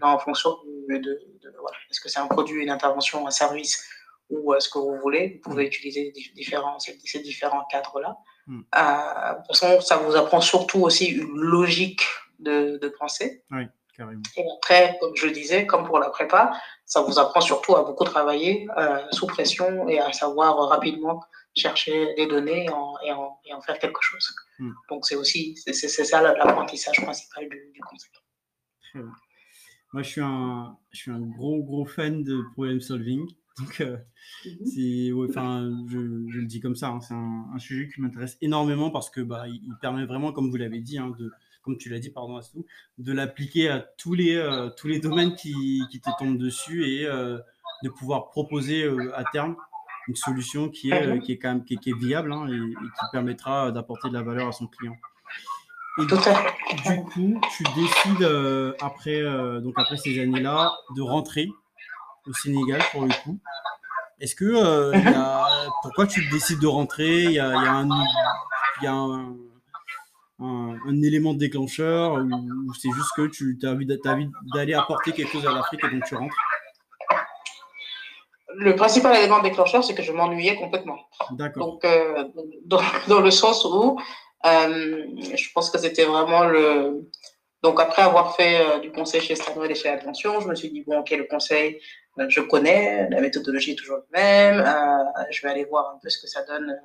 [0.02, 0.52] En fonction
[0.89, 1.02] de, de-
[1.41, 3.84] de- voilà, est-ce que c'est un produit, une intervention, un service
[4.30, 5.41] ou euh, ce que vous voulez.
[5.43, 8.17] Vous pouvez utiliser des différents, ces, ces différents cadres-là.
[8.48, 8.62] Mm.
[8.76, 12.04] Euh, de toute façon, ça vous apprend surtout aussi une logique
[12.39, 13.43] de, de pensée.
[13.96, 14.22] Carrément.
[14.38, 16.52] Et après, comme je le disais, comme pour la prépa,
[16.86, 21.22] ça vous apprend surtout à beaucoup travailler euh, sous pression et à savoir rapidement
[21.56, 24.28] chercher des données et en, et en, et en faire quelque chose.
[24.60, 24.72] Mm.
[24.89, 27.80] Donc c'est aussi, c'est c'est- c'est ça l'apprentissage principal du, du.
[28.92, 29.12] Très bien.
[29.94, 33.28] Moi, je suis un, je suis un gros, gros fan de problem solving.
[33.60, 33.98] Donc, euh,
[34.66, 38.02] c'est, ouais, enfin, je, je le dis comme ça, hein, c'est un, un sujet qui
[38.02, 41.32] m'intéresse énormément parce que bah, il, il permet vraiment, comme vous l'avez dit, hein, de,
[41.62, 42.66] comme tu l'as dit, pardon, Astou,
[42.98, 47.06] de l'appliquer à tous les, euh, tous les domaines qui, qui te tombent dessus et
[47.06, 47.38] euh,
[47.84, 49.56] de pouvoir proposer euh, à terme
[50.08, 52.48] une solution qui est, euh, qui est quand même qui est, qui est viable hein,
[52.50, 54.96] et, et qui permettra d'apporter de la valeur à son client.
[56.00, 56.06] Et
[56.96, 61.48] du coup, tu décides euh, après, euh, donc après ces années-là de rentrer
[62.28, 63.39] au Sénégal pour le coup.
[64.20, 65.46] Est-ce que euh, y a,
[65.82, 67.24] pourquoi tu décides de rentrer?
[67.26, 69.36] Il y a, il y a un, il y a un,
[70.39, 75.46] un- un élément déclencheur ou, c'est juste que tu as envie d'aller apporter quelque chose
[75.46, 76.36] à l'Afrique et donc tu rentres?
[78.56, 81.00] Le principal élément déclencheur, c'est que je m'ennuyais complètement.
[81.32, 81.66] D'accord.
[81.66, 82.26] Donc, euh,
[82.66, 84.00] dans, dans le sens où
[84.46, 87.10] euh, je pense que c'était vraiment le.
[87.62, 90.70] Donc, après avoir fait euh, du conseil chez Stanwell et chez Attention, je me suis
[90.70, 91.80] dit, bon, ok, le conseil,
[92.20, 96.00] euh, je connais, la méthodologie est toujours la même, euh, je vais aller voir un
[96.02, 96.78] peu ce que ça donne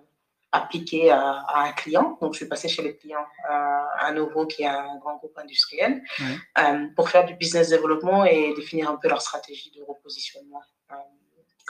[0.52, 2.16] appliqué à, à un client.
[2.22, 5.36] Donc, je suis passée chez les clients euh, à nouveau, qui est un grand groupe
[5.36, 6.62] industriel, Ouais.
[6.62, 10.62] euh, pour faire du business développement et définir un peu leur stratégie de repositionnement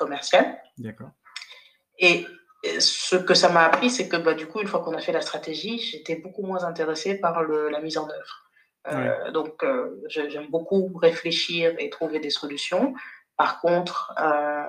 [0.00, 0.60] euh, commercial.
[0.78, 1.10] D'accord.
[1.98, 2.26] Et
[2.80, 5.12] ce que ça m'a appris, c'est que bah, du coup, une fois qu'on a fait
[5.12, 8.44] la stratégie, j'étais beaucoup moins intéressée par le, la mise en œuvre.
[8.92, 12.94] Euh, Donc, euh, j'aime beaucoup réfléchir et trouver des solutions.
[13.36, 14.64] Par contre, euh,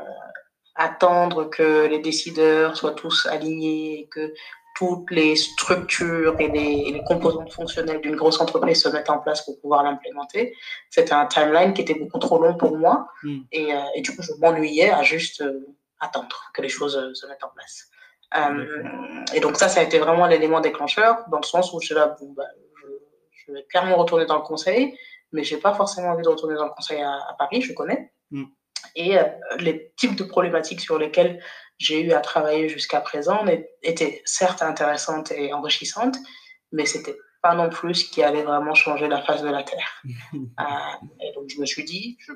[0.76, 4.34] attendre que les décideurs soient tous alignés, et que
[4.80, 9.20] toutes les structures et les, et les composantes fonctionnelles d'une grosse entreprise se mettent en
[9.20, 10.56] place pour pouvoir l'implémenter,
[10.90, 13.10] c'était un timeline qui était beaucoup trop long pour moi.
[13.24, 13.40] Mm.
[13.52, 15.68] Et, euh, et du coup, je m'ennuyais à juste euh,
[16.00, 17.90] attendre que les choses euh, se mettent en place.
[19.34, 21.96] Et donc ça, ça a été vraiment l'élément déclencheur, dans le sens où je suis
[21.96, 22.44] là, bon, bah,
[22.82, 22.88] je,
[23.32, 24.98] je vais clairement retourner dans le conseil,
[25.34, 28.14] mais j'ai pas forcément envie de retourner dans le conseil à, à Paris, je connais.
[28.32, 28.46] Mm.
[28.96, 29.18] Et
[29.60, 31.44] les types de problématiques sur lesquelles
[31.80, 33.46] j'ai eu à travailler jusqu'à présent
[33.82, 36.18] étaient certes intéressantes et enrichissantes,
[36.72, 40.04] mais c'était pas non plus ce qui allait vraiment changer la face de la Terre.
[40.34, 42.34] Euh, et donc je me suis dit, je,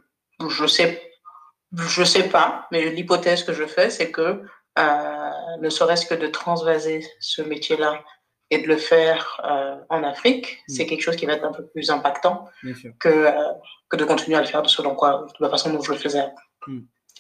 [0.48, 1.12] je sais,
[1.74, 4.42] je sais pas, mais l'hypothèse que je fais, c'est que
[4.80, 5.30] euh,
[5.60, 8.02] ne serait-ce que de transvaser ce métier-là
[8.50, 10.74] et de le faire euh, en Afrique, Mm.
[10.74, 12.48] c'est quelque chose qui va être un peu plus impactant
[13.00, 13.30] que,
[13.90, 15.98] que de continuer à le faire de, selon quoi, de la façon dont je le
[15.98, 16.36] faisais avant.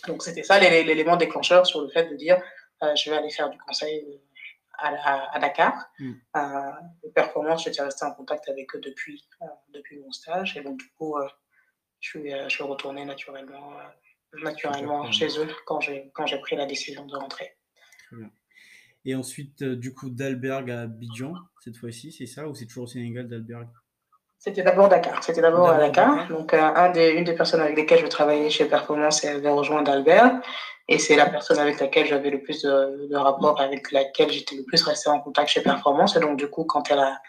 [0.08, 2.42] Donc c'était ça l'é- l'élément déclencheur sur le fait de dire
[2.82, 4.22] euh, je vais aller faire du conseil
[4.78, 5.74] à, à- à Dakar.
[6.00, 6.12] Mm.
[6.36, 6.72] Euh,
[7.04, 10.78] les performances, j'étais resté en contact avec eux depuis, euh, depuis mon stage et donc
[10.80, 11.28] du coup euh,
[12.00, 13.72] je, suis, je suis retourné naturellement,
[14.44, 17.56] naturellement chez eux quand j'ai quand j'ai pris la décision de rentrer.
[19.06, 22.88] Et ensuite, du coup, d'Alberg à Abidjan, cette fois-ci, c'est ça ou c'est toujours au
[22.88, 23.68] Sénégal d'Alberg?
[24.44, 25.24] C'était d'abord Dakar.
[25.24, 26.28] C'était d'abord à Dakar.
[26.28, 29.50] Donc, euh, un des, une des personnes avec lesquelles je travaillais chez Performance, elle avait
[29.50, 30.42] rejoint d'Albert.
[30.90, 34.58] Et c'est la personne avec laquelle j'avais le plus de, de rapports, avec laquelle j'étais
[34.58, 36.18] le plus resté en contact chez Performance.
[36.18, 37.22] Et donc, du coup, quand elle a,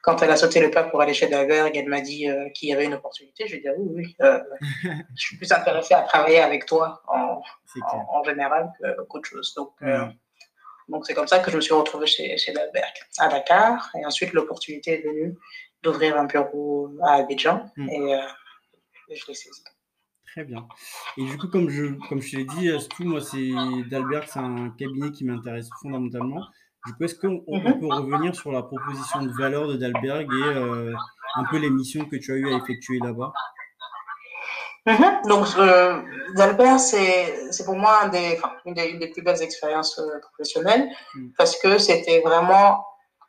[0.00, 2.70] quand elle a sauté le pas pour aller chez Dalberg, elle m'a dit euh, qu'il
[2.70, 3.46] y avait une opportunité.
[3.46, 4.40] Je lui ai dit, ah oui, oui, euh,
[5.16, 7.42] je suis plus intéressée à travailler avec toi en,
[7.82, 8.72] en, en général
[9.10, 9.52] qu'autre chose.
[9.54, 9.98] Donc, Ouais.
[10.88, 13.90] donc c'est comme ça que je me suis retrouvée chez, chez Dalberg à Dakar.
[14.00, 15.34] Et ensuite, l'opportunité est venue
[15.84, 17.64] d'ouvrir un bureau à Abidjan.
[17.76, 17.88] Mm.
[17.90, 18.18] Et, euh,
[19.10, 19.62] et je l'ai saisi.
[20.32, 20.66] Très bien.
[21.16, 23.50] Et du coup, comme je, comme je l'ai dit, tout moi, c'est
[23.88, 26.42] d'Alberg, c'est un cabinet qui m'intéresse fondamentalement.
[26.86, 27.80] Du coup, est-ce qu'on on- on Mhm.
[27.80, 30.92] peut revenir sur la proposition de valeur de Dalberg et euh,
[31.36, 33.32] un peu les missions que tu as eu à effectuer là-bas?
[34.86, 35.22] Mhm.
[35.28, 36.02] Donc, euh,
[36.36, 39.98] Dalbert, c'est c'est pour moi un des, enfin, une, des, une des plus belles expériences
[39.98, 41.28] euh, professionnelles Mm.
[41.38, 42.84] parce que c'était vraiment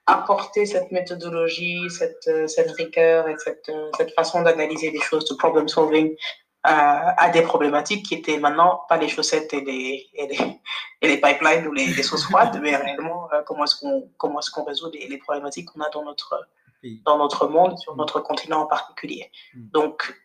[0.07, 5.25] apporter cette méthodologie, cette, euh, cette rigueur et cette, euh, cette façon d'analyser les choses,
[5.25, 6.15] de problem solving euh,
[6.65, 10.59] à des problématiques qui étaient maintenant pas les chaussettes et les, et les,
[11.01, 14.51] et les pipelines ou les, les sauces froides, mais réellement comment est-ce qu'on comment est-ce
[14.51, 16.47] qu'on résout les, les problématiques qu'on a dans notre,
[17.05, 17.97] dans notre monde, sur Mm.
[17.97, 19.31] notre continent en particulier.
[19.53, 19.69] Mm.
[19.71, 20.15] Donc,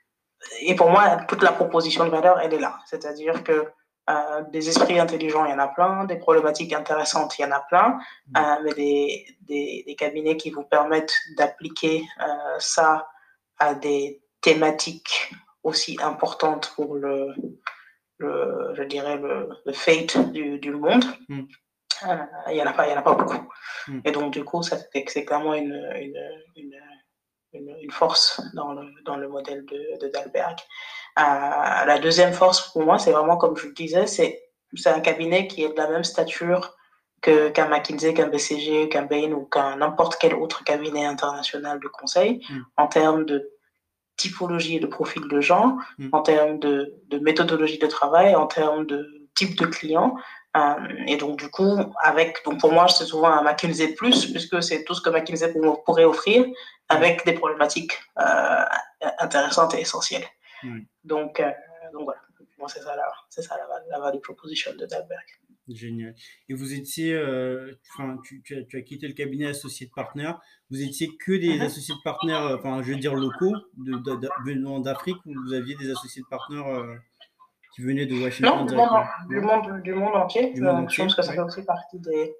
[0.60, 2.78] et pour moi, toute la proposition de valeur, elle est là.
[2.86, 3.66] C'est-à-dire que
[4.08, 7.52] Euh, des esprits intelligents, il y en a plein, des problématiques intéressantes, il y en
[7.52, 8.36] a plein, mm.
[8.36, 13.08] euh, mais des, des, des, cabinets qui vous permettent d'appliquer euh, ça
[13.58, 15.32] à des thématiques
[15.62, 17.34] aussi importantes pour le,
[18.18, 21.04] le je dirais, le, le fate du, du monde.
[21.28, 21.42] Mm.
[22.48, 23.48] il n'y en, a pas, il y en a pas beaucoup.
[23.86, 24.00] Mm.
[24.06, 26.18] Et donc, du coup, c'est clairement une, une,
[26.56, 26.80] une
[27.52, 30.58] une, force dans le, dans le modèle de, de Dalberg.
[31.16, 34.40] La deuxième force pour moi, c'est vraiment, comme je le disais, c'est
[34.86, 36.76] un cabinet qui est de la même stature
[37.20, 42.42] qu'un McKinsey, qu'un BCG, qu'un Bain ou qu'un n'importe quel autre cabinet international de conseil
[42.48, 42.60] mm.
[42.76, 43.50] en termes de
[44.16, 46.08] typologie et de profil de gens, mm.
[46.12, 50.16] en termes de, de, méthodologie de travail, en termes de type de client.
[50.56, 50.74] Euh,
[51.06, 54.84] et donc, du coup, avec, donc pour moi, c'est souvent un McKinsey plus, puisque c'est
[54.84, 55.52] tout ce que McKinsey
[55.84, 56.46] pourrait offrir,
[56.88, 58.64] avec des problématiques euh,
[59.18, 60.26] intéressantes et essentielles.
[61.04, 61.50] Donc, euh,
[61.92, 62.20] donc voilà,
[62.58, 65.26] moi c'est ça, la, c'est ça la, la, value proposition de Dalberg.
[65.68, 66.14] Génial.
[66.48, 69.92] Et vous étiez, euh, enfin, tu, tu, as, tu, as, quitté le cabinet associé de
[69.92, 70.40] partenaires.
[70.70, 71.62] Vous étiez que des mm-hmm.
[71.62, 73.54] associés de partenaires, enfin, je veux dire locaux,
[74.44, 76.96] venant d'Afrique, ou vous aviez des associés de partenaires euh,
[77.74, 78.88] qui venaient de Washington Non, du monde,
[79.28, 80.52] du monde, du monde entier.
[80.52, 80.96] Du monde entier.
[80.96, 82.34] Je pense que ça fait aussi partie des,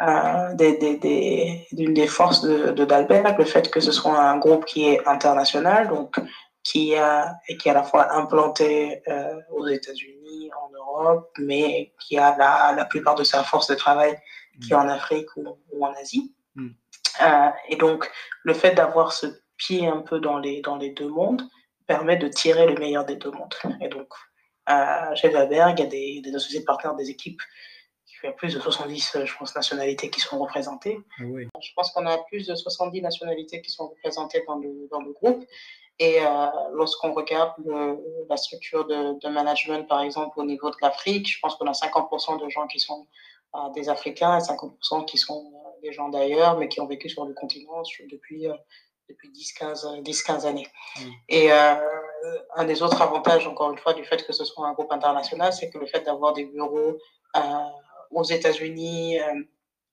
[0.00, 4.18] euh, des, des, des, d'une des forces de, de Dalberg, le fait que ce soit
[4.18, 6.18] un groupe qui est international, donc
[6.62, 11.92] qui a et qui est à la fois implanté euh, aux États-Unis, en Europe, mais
[12.00, 14.16] qui a la, la plupart de sa force de travail
[14.62, 16.34] qui est en Afrique ou, ou en Asie.
[16.54, 16.68] Mm.
[17.22, 18.10] Euh, et donc,
[18.44, 21.42] le fait d'avoir ce pied un peu dans les, dans les deux mondes
[21.86, 23.54] permet de tirer le meilleur des deux mondes.
[23.80, 24.08] Et donc,
[24.68, 27.40] euh, chez Dalberg, il y a des, des associés partenaires des équipes
[28.22, 30.98] il y a plus de 70, je pense, nationalités qui sont représentées.
[31.18, 31.48] Ah oui.
[31.62, 35.12] Je pense qu'on a plus de 70 nationalités qui sont représentées dans le, dans le
[35.12, 35.44] groupe.
[36.00, 40.76] Et euh, lorsqu'on regarde le, la structure de, de, management, par exemple, au niveau de
[40.80, 43.06] l'Afrique, je pense qu'on a 50% de gens qui sont
[43.54, 47.10] euh, des Africains et 50% qui sont euh, des gens d'ailleurs, mais qui ont vécu
[47.10, 48.54] sur le continent depuis, euh,
[49.10, 50.68] depuis 10-15 10, 15 années.
[50.96, 51.10] Mmh.
[51.28, 54.92] Et un des autres avantages, encore une fois, du fait que ce soit un groupe
[54.92, 56.96] international, c'est que le fait d'avoir des bureaux
[58.10, 59.18] aux États-Unis,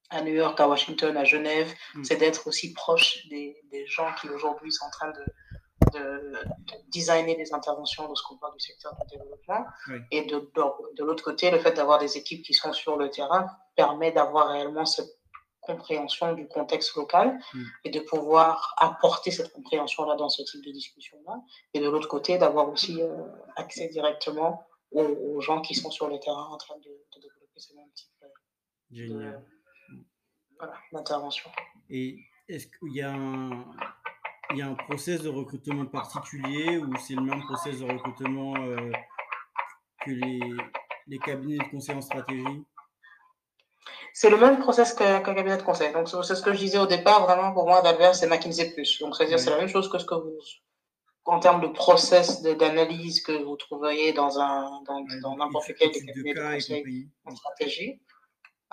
[0.10, 2.04] à New York, à Washington, à Genève, mm.
[2.04, 5.26] c'est d'être aussi proche des, des gens qui aujourd'hui sont en train de,
[5.94, 9.66] de, de, designer des interventions lorsqu'on parle du secteur du développement.
[9.90, 10.00] Oui.
[10.12, 13.10] Et de, de, de l'autre côté, le fait d'avoir des équipes qui sont sur le
[13.10, 15.18] terrain permet d'avoir réellement cette
[15.62, 17.64] compréhension du contexte local mm.
[17.84, 21.42] et de pouvoir apporter cette compréhension-là dans ce type de discussion-là.
[21.74, 26.08] Et de l'autre côté, d'avoir aussi euh, accès directement aux, aux, gens qui sont sur
[26.08, 28.08] le terrain en train de, de développer ce même type
[30.60, 31.50] voilà, d'intervention.
[31.90, 33.66] Et est-ce qu'il y a un,
[34.52, 38.56] il y a un process de recrutement particulier ou c'est le même process de recrutement
[38.58, 38.92] euh,
[40.06, 40.40] que les,
[41.08, 42.64] les cabinets de conseil en stratégie?
[44.14, 45.94] C'est le même process qu'un qu cabinet de conseil.
[45.94, 47.26] Donc, c'est ce que je disais au départ.
[47.26, 48.74] Vraiment, pour moi, Dalver, c'est McKinsey+.
[49.00, 50.40] Donc, c'est-à-dire, c'est la même chose que ce que vous,
[51.26, 54.82] en termes de process d'analyse que vous trouveriez dans un,
[55.22, 58.02] dans, n'importe quel cabinet de, de conseil en stratégie.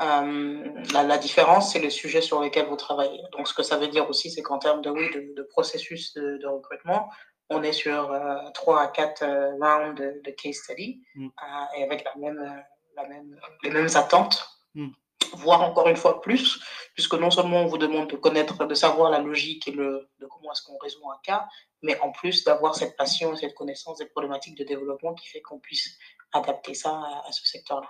[0.00, 3.22] Euh, la, la, différence, c'est le sujet sur lequel vous travaillez.
[3.32, 6.14] Donc, ce que ça veut dire aussi, c'est qu'en termes de, oui, de, de processus
[6.14, 7.10] de, de, recrutement,
[7.48, 11.26] on est sur euh, 3 à 4 euh, rounds de, case study mm.
[11.26, 12.64] Euh, et avec la même,
[12.96, 14.90] la même, les mêmes attentes, mm.
[15.34, 16.60] voire encore une fois plus,
[16.94, 20.26] puisque non seulement on vous demande de connaître, de savoir la logique et le, de
[20.26, 21.46] comment est-ce qu'on résout un cas,
[21.82, 25.60] mais en plus d'avoir cette passion, cette connaissance des problématiques de développement qui fait qu'on
[25.60, 25.96] puisse
[26.32, 27.88] adapter ça à, à ce secteur-là.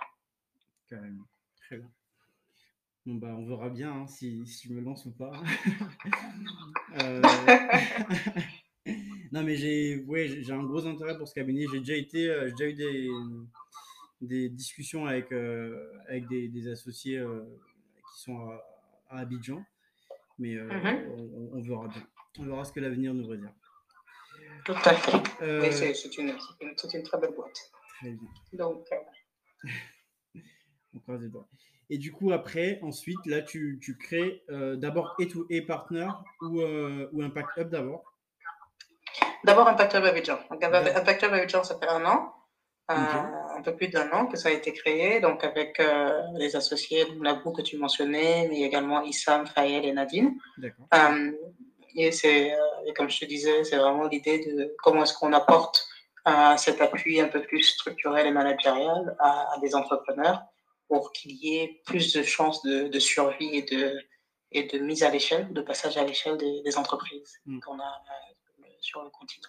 [0.87, 1.23] Carrément.
[1.65, 1.91] Très bien.
[3.05, 5.31] Bon, bah, on verra bien hein, si, si, je me lance ou pas.
[7.01, 7.21] euh...
[9.31, 11.65] non, mais j'ai ouais, j'ai un gros intérêt pour ce cabinet.
[11.71, 13.09] J'ai déjà été, euh, j'ai déjà eu des,
[14.21, 17.43] des discussions avec, euh, avec des, des associés euh,
[18.13, 18.63] qui sont à,
[19.09, 19.63] à, Abidjan.
[20.37, 21.07] Mais mm -hmm.
[21.17, 22.07] on, on, verra bien.
[22.39, 23.53] On verra ce que l'avenir nous réserve.
[24.65, 25.23] Tout à fait.
[25.41, 25.71] Euh...
[25.71, 26.29] c'est une,
[26.61, 27.59] une, une, très belle boîte.
[27.99, 28.29] Très bien.
[28.53, 28.85] Donc.
[30.95, 31.47] On croise les doigts.
[31.89, 36.07] Et du coup, après, ensuite, là, tu, tu crées euh, d'abord et to et partner
[36.41, 38.03] ou, euh, ou Impact Hub d'abord?
[39.43, 40.39] D'abord Impact Hub Abidjan.
[40.49, 42.33] Donc, Impact Hub Abidjan, ça fait un an,
[42.89, 46.55] euh, un peu plus d'un an que ça a été créé, donc avec euh, les
[46.55, 50.39] associés, Nabou que tu mentionnais, mais également Issam, Fayel et Nadine.
[51.97, 52.51] Et c'est,
[52.97, 55.87] comme je te disais, c'est vraiment l'idée de comment est-ce qu'on apporte
[56.57, 60.41] cet appui un peu plus structurel et managérial à, à des entrepreneurs
[60.87, 63.99] pour qu'il y ait plus de chances de, de, survie et de,
[64.51, 67.59] et de mise à l'échelle, de passage à l'échelle des, des, entreprises mmh.
[67.59, 69.47] qu'on a euh, sur le continent.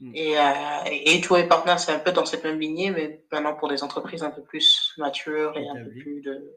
[0.00, 0.12] Mm.
[0.14, 0.42] Et, euh,
[0.90, 4.22] et Two Partner, c'est un peu dans cette même lignée, mais maintenant pour des entreprises
[4.22, 6.56] un peu plus matures et un peu plus, de,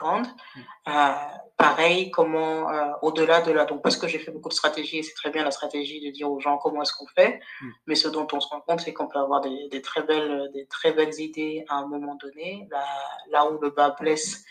[0.00, 0.60] Mm.
[0.88, 1.12] Euh,
[1.56, 5.02] pareil, comment, euh, au-delà de là, donc parce que j'ai fait beaucoup de stratégies, et
[5.02, 7.70] c'est très bien la stratégie de dire aux gens comment est-ce qu'on fait, mm.
[7.86, 10.50] mais ce dont on se rend compte, c'est qu'on peut avoir des, des, très belles,
[10.52, 12.66] des très belles idées à un moment donné.
[12.70, 12.84] Là,
[13.30, 14.44] là où le bas blesse,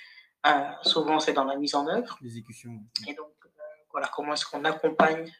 [0.45, 2.17] euh, souvent c'est dans la mise en œuvre.
[2.21, 2.71] L'exécution.
[3.07, 3.27] Et donc,
[3.91, 5.31] voilà, comment est-ce qu'on accompagne.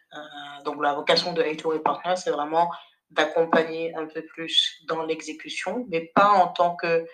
[0.65, 2.71] Donc, la vocation de A2A Partner, c'est vraiment
[3.11, 7.05] d'accompagner un peu plus dans l'exécution, mais pas en tant que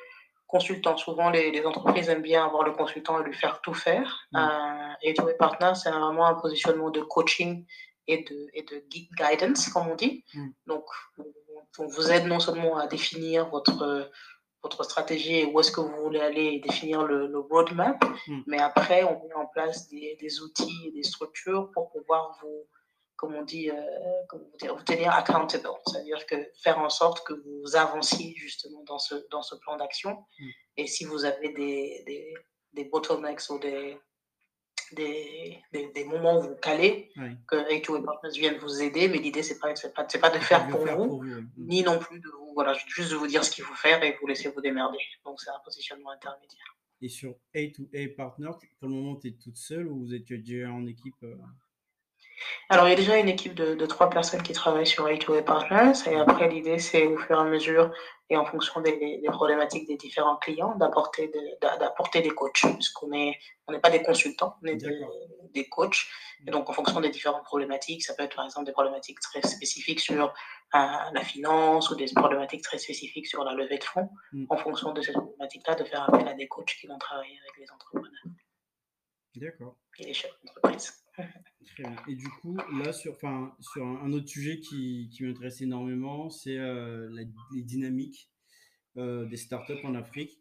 [0.54, 0.96] consultant.
[0.98, 4.08] Souvent, les, entreprises aiment bien avoir le consultant et lui faire tout faire.
[4.32, 4.38] Mm.
[4.38, 7.66] Euh, A2A Partner, c'est vraiment un positionnement de coaching
[8.08, 8.78] et de, et de
[9.20, 10.24] guidance, comme on dit.
[10.34, 10.48] Mm.
[10.68, 10.86] Donc,
[11.80, 14.12] on vous aide non seulement à définir votre
[14.64, 18.02] votre stratégie et où est-ce que vous voulez aller et définir le, le roadmap.
[18.28, 18.40] Hmm.
[18.48, 22.64] Mais après, on met en place des, des, outils et des structures pour pouvoir vous,
[23.16, 23.76] comme on dit, euh,
[24.28, 25.68] comment vous, dire, vous tenir accountable.
[25.86, 30.26] C'est-à-dire que faire en sorte que vous avanciez justement dans ce, dans ce plan d'action.
[30.40, 30.50] Hmm.
[30.78, 32.34] Et si vous avez des, des,
[32.74, 33.98] des bottlenecks ou des,
[34.94, 37.12] des, des, des, moments où vous calez,
[37.48, 40.86] que A2A Partners viennent vous aider, mais l'idée, c'est pas, pas, pas de faire pour,
[40.86, 41.24] vous,
[41.58, 44.18] ni non plus de vous, voilà, juste de vous dire ce qu'il faut faire et
[44.20, 45.00] vous laisser vous démerder.
[45.26, 46.76] Donc, c'est un positionnement intermédiaire.
[47.02, 50.70] Et sur A2A Partners, pour le moment, tu es toute seule ou vous êtes déjà
[50.70, 51.36] en équipe euh,
[52.70, 55.44] alors, il y a déjà une équipe de, de trois personnes qui travaillent sur A2A
[55.44, 55.94] Partners.
[56.10, 57.92] Et après, l'idée, c'est au fur et à mesure
[58.30, 62.62] et en fonction des, des problématiques des différents clients, d'apporter d'apporter des coachs.
[62.74, 65.02] Puisqu'on n'est on n'est pas des consultants, on est des,
[65.54, 66.08] des, coachs.
[66.48, 69.42] Et donc, en fonction des différentes problématiques, ça peut être par exemple des problématiques très
[69.42, 70.30] spécifiques sur euh,
[70.72, 74.10] la finance ou des problématiques très spécifiques sur la levée de fonds.
[74.32, 74.46] Mm.
[74.50, 77.58] En fonction de ces problématiques-là, de faire appel à des coachs qui vont travailler avec
[77.58, 78.24] les entrepreneurs.
[79.36, 79.76] D'accord.
[80.00, 81.04] Et les chefs d'entreprise.
[81.14, 81.96] Très bien.
[82.08, 83.16] Et du coup, là, sur,
[83.60, 87.10] sur un, autre sujet qui, qui m'intéresse énormément, c'est euh,
[87.52, 88.30] les dynamiques
[88.98, 90.40] euh, des startups en Afrique.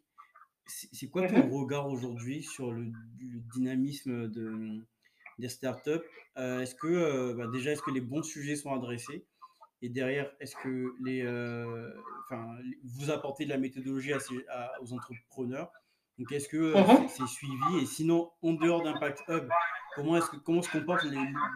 [0.65, 1.51] C'est quoi ton mhm.
[1.51, 2.91] regard aujourd'hui sur le,
[3.53, 4.81] dynamisme de,
[5.37, 6.01] des startups?
[6.37, 9.25] Euh, Est-ce que, bah, déjà, est-ce que les bons sujets sont adressés?
[9.81, 11.23] Et derrière, est-ce que les,
[12.83, 14.13] vous apportez de la méthodologie
[14.81, 15.71] aux entrepreneurs?
[16.19, 17.07] Donc, est-ce que mhm.
[17.09, 17.79] c'est suivi?
[17.81, 19.49] Et sinon, en dehors d'Impact Hub,
[19.95, 21.03] Comment, est-ce que, comment se comporte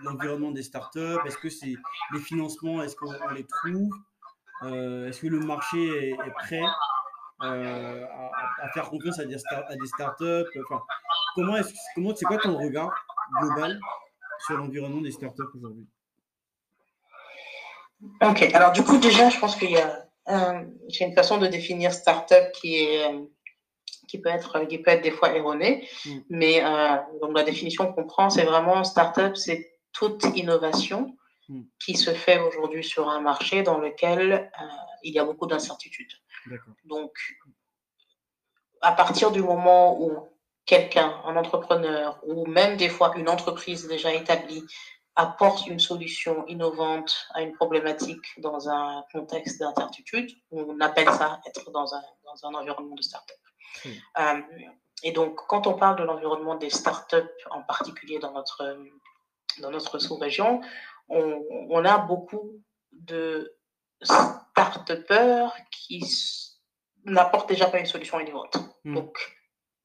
[0.04, 1.18] l'environnement des startups?
[1.26, 1.74] Est-ce que c'est
[2.14, 3.90] les financements, est-ce qu'on les trouve?
[4.64, 6.62] Euh, Est-ce que le marché est, prêt
[7.44, 8.06] euh,
[8.62, 10.60] à, faire confiance à des, à des startups?
[10.70, 10.84] Enfin,
[11.36, 12.92] comment est-ce, comment, c'est quoi ton regard
[13.42, 13.80] global
[14.46, 15.88] sur l'environnement des startups aujourd'hui?
[18.22, 22.52] Ok, alors du coup, déjà, je pense qu'il y a une façon de définir startup
[22.54, 23.26] qui est euh,
[24.08, 25.88] qui peut être, qui peut être des fois erroné.
[26.06, 26.20] Mm.
[26.30, 31.16] Mais euh, donc la définition qu'on prend, c'est vraiment startup, c'est toute innovation
[31.50, 31.62] mm.
[31.84, 34.64] qui se fait aujourd'hui sur un marché dans lequel euh,
[35.04, 36.12] il y a beaucoup d'incertitudes.
[36.86, 37.12] Donc,
[38.82, 40.30] à partir du moment où
[40.66, 44.64] quelqu'un, un entrepreneur ou même des fois une entreprise déjà établie
[45.16, 51.72] apporte une solution innovante à une problématique dans un contexte d'incertitude, on appelle ça être
[51.72, 53.36] dans un, dans un environnement de startup.
[53.86, 54.42] Euh,
[55.04, 57.16] et donc, quand on parle de l'environnement des startups,
[57.52, 58.78] en particulier dans notre,
[59.60, 60.62] dans notre sous-région,
[61.10, 63.56] on, on, a beaucoup de
[64.02, 64.92] start
[65.72, 66.04] qui
[67.06, 68.58] n'apportent déjà pas une solution innovante.
[68.84, 68.96] Hmm.
[68.96, 69.18] Donc,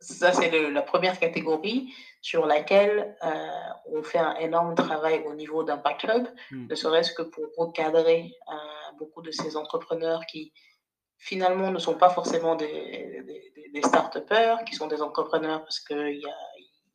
[0.00, 3.48] ça, c'est la première catégorie sur laquelle euh,
[3.86, 6.66] on fait un énorme travail au niveau d'Impact Club, hmm.
[6.68, 8.54] ne serait-ce que pour recadrer euh,
[8.98, 10.52] beaucoup de ces entrepreneurs qui
[11.22, 13.24] finalement ne sont pas forcément des,
[13.85, 16.24] start-upers, qui sont des entrepreneurs parce qu'il n'y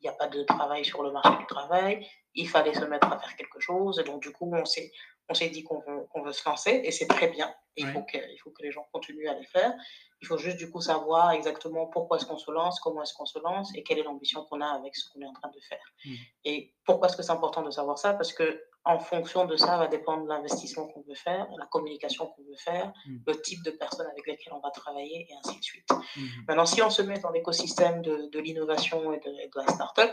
[0.02, 2.06] y a pas de travail sur le marché du travail,
[2.38, 4.92] il fallait se mettre à faire quelque chose, et donc du coup on s'est
[5.28, 8.16] on s'est dit qu'on veut, veut, se lancer, et c'est très bien, il, faut que,
[8.16, 9.74] il faut que les gens continuent à les faire,
[10.22, 13.26] il faut juste du coup savoir exactement pourquoi est-ce qu'on se lance, comment est-ce qu'on
[13.26, 15.60] se lance, et quelle est l'ambition qu'on a avec ce qu'on est en train de
[15.60, 15.84] faire.
[16.04, 16.14] Mmh.
[16.44, 18.14] Et pourquoi est-ce que c'est important de savoir ça?
[18.14, 22.42] Parce que en fonction de ça va dépendre l'investissement qu'on veut faire, la communication qu'on
[22.44, 23.16] veut faire, mmh.
[23.26, 25.88] le type de personnes avec lesquelles on va travailler et ainsi de suite.
[25.90, 26.20] Mmh.
[26.48, 30.10] Maintenant, si on se met dans l'écosystème de, de l'innovation et, et de, la startup,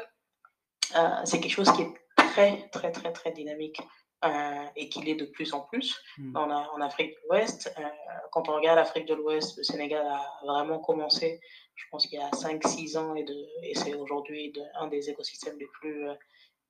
[0.96, 1.94] euh, c'est quelque chose qui est
[2.30, 3.80] très, très, très, très dynamique
[4.24, 6.38] euh, et qu'il est de plus en plus mmh.
[6.38, 7.74] en, en, Afrique de l'Ouest.
[7.78, 7.84] Euh,
[8.32, 11.40] quand on regarde l'Afrique de l'Ouest, le Sénégal a vraiment commencé,
[11.76, 15.58] je pense qu'il y a 5-6 ans, et, de, et c'est aujourd'hui un des écosystèmes
[15.60, 16.08] les plus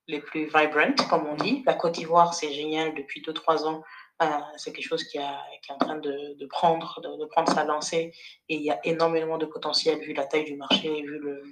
[0.08, 1.64] les plus vibrant, comme on dit.
[1.66, 3.84] La Côte d'Ivoire, c'est génial depuis 2-3 ans.
[4.22, 4.28] Euh,
[4.58, 7.52] c'est quelque chose qui, a, qui, est en train de, de prendre, de, de, prendre
[7.52, 8.14] sa lancée.
[8.48, 11.44] Et il y a énormément de potentiel vu la taille du marché, vu, le,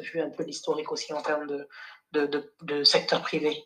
[0.00, 1.66] vu un peu l'historique aussi en termes de,
[2.16, 3.64] de, de, de secteur privé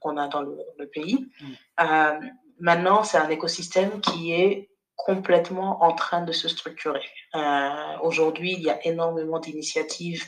[0.00, 1.18] qu'on a dans le, le pays.
[1.40, 1.46] Mm.
[1.80, 2.20] Euh,
[2.60, 7.06] maintenant, c'est un écosystème qui est complètement en train de se structurer.
[7.34, 10.24] Euh, Aujourd'hui, il y a énormément d'initiatives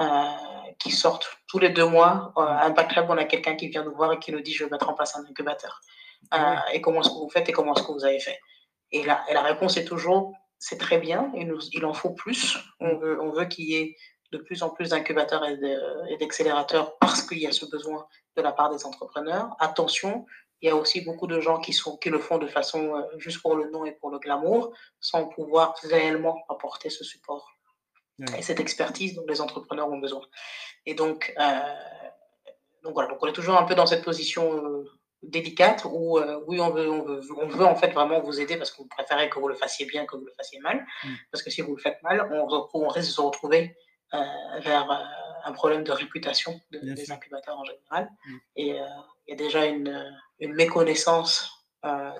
[0.00, 0.04] euh,
[0.78, 2.32] qui sortent tous les deux mois.
[2.36, 4.64] À Impact Club, on a quelqu'un qui vient nous voir et qui nous dit je
[4.64, 5.80] vais mettre en place un incubateur.
[6.72, 8.38] Et comment est-ce que vous faites et comment est-ce que vous avez fait?
[8.90, 12.10] Et la, et la réponse est toujours c'est très bien, il, nous, il en faut
[12.10, 12.58] plus.
[12.80, 13.96] On veut, on veut qu'il y ait
[14.32, 18.06] de plus en plus d'incubateurs et d'accélérateurs parce qu'il y a ce besoin
[18.36, 19.56] de la part des entrepreneurs.
[19.58, 20.26] Attention,
[20.60, 23.02] il y a aussi beaucoup de gens qui, sont, qui le font de façon euh,
[23.18, 27.48] juste pour le nom et pour le glamour, sans pouvoir réellement apporter ce support
[28.36, 30.22] et cette expertise dont les entrepreneurs ont besoin.
[30.86, 31.74] Et donc, euh,
[32.82, 34.84] donc voilà, donc on est toujours un peu dans cette position euh,
[35.22, 38.56] délicate où euh, oui, on veut, on, veut, on veut en fait vraiment vous aider
[38.56, 40.84] parce qu'on préférait que vous le fassiez bien que vous le fassiez mal.
[41.04, 41.08] Mm.
[41.30, 43.76] Parce que si vous le faites mal, on, on risque de se retrouver
[44.12, 45.04] vers euh,
[45.44, 48.10] un problème de réputation de, des incubateurs en général.
[48.24, 48.36] Mm.
[48.56, 48.84] Et euh,
[49.26, 51.54] il y a déjà une, une méconnaissance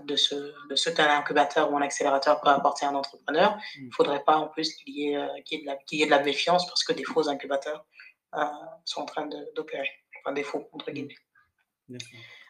[0.05, 0.35] de ce,
[0.71, 3.57] de ce qu'un incubateur ou un accélérateur peut apporter à un entrepreneur.
[3.57, 3.61] Mm.
[3.79, 6.23] Il ne faudrait pas en plus qu'il y, qu y, qu y, ait de la
[6.23, 7.85] méfiance parce que des faux incubateurs
[8.85, 9.91] sont en train d'opérer.
[10.21, 11.17] Enfin, des faux, entre guillemets.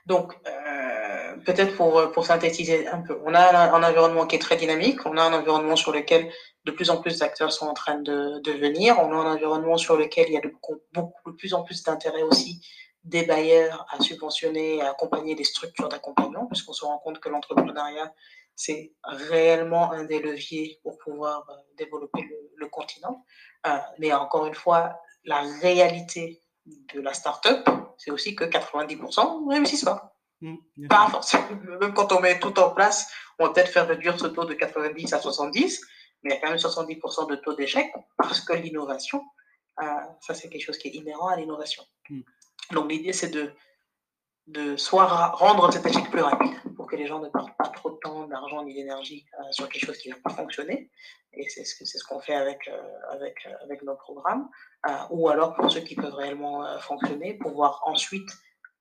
[0.08, 4.56] Donc, euh, peut-être pour, pour synthétiser un peu, on a un, environnement qui est très
[4.56, 6.30] dynamique, on a un environnement sur lequel
[6.64, 9.76] de plus en plus d'acteurs sont en train de, de, venir, on a un environnement
[9.76, 10.48] sur lequel il y a de,
[10.94, 12.66] beaucoup, de plus en plus d'intérêt aussi
[13.04, 18.10] des bailleurs à subventionner, à accompagner des structures d'accompagnement, puisqu'on se rend compte que l'entrepreneuriat,
[18.56, 23.26] c'est réellement un des leviers pour pouvoir euh, développer le, le continent.
[23.66, 26.40] Euh, mais encore une fois, la réalité
[26.94, 30.14] de la start-up, c'est aussi que 90% ne réussissent pas.
[30.40, 31.48] Mmh, pas forcément.
[31.80, 34.54] Même quand on met tout en place, on va peut-être faire réduire ce taux de
[34.54, 35.80] 90 à 70,
[36.22, 39.22] mais il y a quand même 70% de taux d'échec parce que l'innovation,
[39.82, 39.84] euh,
[40.20, 41.84] ça c'est quelque chose qui est inhérent à l'innovation.
[42.08, 42.20] Mmh.
[42.72, 43.52] Donc l'idée c'est de,
[44.46, 46.57] de soit rendre cet échec plus rapide
[46.98, 49.98] les gens ne perdent pas trop de temps, d'argent ni d'énergie euh, sur quelque chose
[49.98, 50.90] qui ne va pas fonctionner.
[51.32, 52.82] Et c'est ce, ce qu'on fait avec, euh,
[53.14, 54.48] euh, avec nos programmes.
[55.10, 58.28] Ou alors pour ceux qui peuvent réellement fonctionner, pouvoir ensuite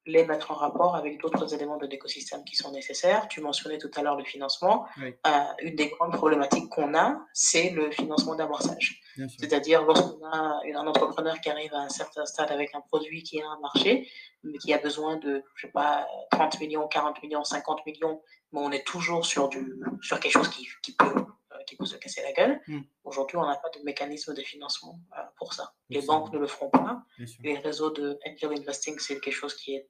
[0.07, 3.27] les mettre en rapport avec d'autres éléments de l'écosystème qui sont nécessaires.
[3.27, 4.87] Tu mentionnais tout à l'heure le financement.
[4.97, 5.13] Oui.
[5.27, 5.31] Euh,
[5.61, 9.01] une des grandes problématiques qu'on a, c'est le financement d'amorçage.
[9.39, 13.41] C'est-à-dire lorsqu'on a un entrepreneur qui arrive à un certain stade avec un produit qui
[13.41, 14.07] a un marché,
[14.43, 18.59] mais qui a besoin de, je sais pas, 30 millions, 40 millions, 50 millions, mais
[18.61, 21.25] on est toujours sur, du, sur quelque chose qui, qui peut
[21.65, 22.61] qui peut se casser la gueule.
[22.67, 22.79] Mm.
[23.03, 25.73] Aujourd'hui, on n'a pas de mécanisme de financement euh, pour ça.
[25.89, 27.03] Les banques ne le feront pas.
[27.41, 29.89] Les réseaux de angel investing, c'est quelque chose qui est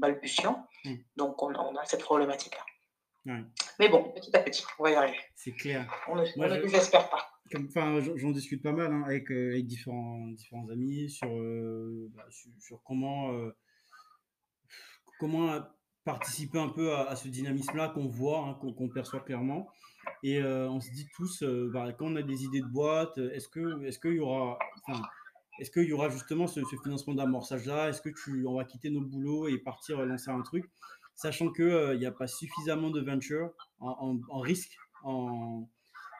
[0.00, 0.66] balbutiant.
[0.84, 0.94] Mm.
[1.16, 3.34] Donc, on, on, a cette problématique-là.
[3.34, 3.44] Ouais.
[3.80, 5.18] Mais bon, petit à petit, on va y arriver.
[5.34, 5.92] C'est clair.
[6.08, 7.26] On ne, Moi, on ne désespère pas.
[7.54, 12.26] Enfin, j'en discute pas mal hein, avec, euh, avec, différents, différents amis sur, euh, bah,
[12.30, 13.56] sur, sur, comment, euh,
[15.20, 15.60] comment
[16.04, 19.68] participer un peu à, à ce dynamisme-là qu'on voit, hein, qu'on qu perçoit clairement.
[20.22, 21.42] Et on se dit tous,
[21.72, 25.02] bah, quand on a des idées de boîte, est-ce que, est-ce qu'il y aura, enfin,
[25.58, 27.88] est-ce qu'il y aura justement ce, ce financement d'amorçage-là?
[27.88, 30.70] Est-ce que tu, on va quitter nos boulots et partir lancer un truc,
[31.14, 33.50] sachant que il euh, n'y a pas suffisamment de venture
[33.80, 35.68] en, en, en risque, en,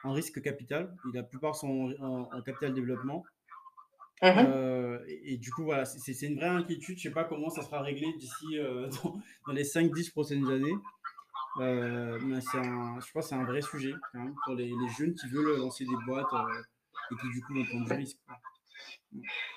[0.03, 0.95] en, risque capital.
[1.13, 3.23] La plupart sont en, capital développement.
[4.23, 4.25] Mmh.
[4.25, 6.97] Euh, et, et, du coup, voilà, c'est une vraie inquiétude.
[6.97, 10.49] Je ne sais pas comment ça sera réglé d'ici euh, dans, dans, les 5-10 prochaines
[10.49, 10.73] années.
[11.59, 15.15] Euh, mais un, je pense que c'est un vrai sujet même, pour les, les, jeunes
[15.15, 16.61] qui veulent lancer des boîtes euh,
[17.11, 18.17] et qui du coup vont prendre du risque.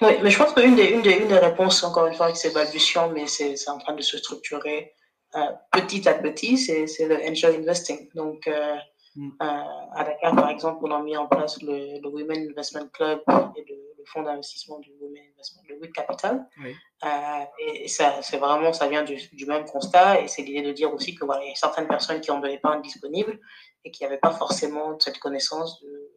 [0.01, 2.55] Oui, mais je pense qu'une des, une des, une des réponses, encore une fois, c'est
[2.55, 4.95] balbutiant, mais c'est en train de se structurer
[5.37, 8.09] euh, petit à petit, c'est le angel investing.
[8.15, 8.77] Donc, euh,
[9.17, 9.31] mm.
[9.41, 13.21] à Dakar, par exemple, on a mis en place le, le Women Investment Club
[13.57, 16.47] et le, le fonds d'investissement du Women Investment, le WIC Capital.
[16.63, 16.75] Oui.
[17.05, 20.73] Euh, et ça, c'est vraiment, ça vient du, du même constat, et c'est l'idée de
[20.73, 23.39] dire aussi que voilà, il y a certaines personnes qui ont de l'épargne disponible
[23.85, 26.10] et qui n'avaient pas forcément cette connaissance de,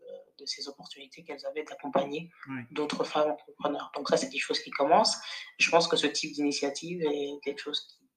[0.44, 2.62] de ces opportunités qu'elles avaient d'accompagner oui.
[2.72, 3.92] d'autres femmes entrepreneurs.
[3.96, 5.18] Donc ça, c'est quelque chose qui commence.
[5.58, 8.10] Je pense que ce type d'initiative est quelque chose qui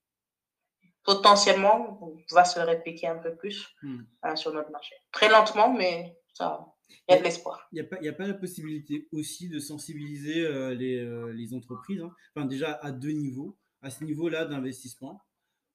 [1.05, 2.01] potentiellement
[2.33, 4.01] va se répliquer un peu plus mm.
[4.25, 4.95] euh, sur notre marché.
[5.13, 6.67] Très lentement, mais ça,
[7.09, 7.69] il y a de l'espoir.
[7.73, 12.03] Il n'y a, a, pas la possibilité aussi de sensibiliser euh, les, euh, les, entreprises,
[12.03, 12.13] hein.
[12.35, 15.23] enfin déjà à deux niveaux, à ce niveau-là d'investissement,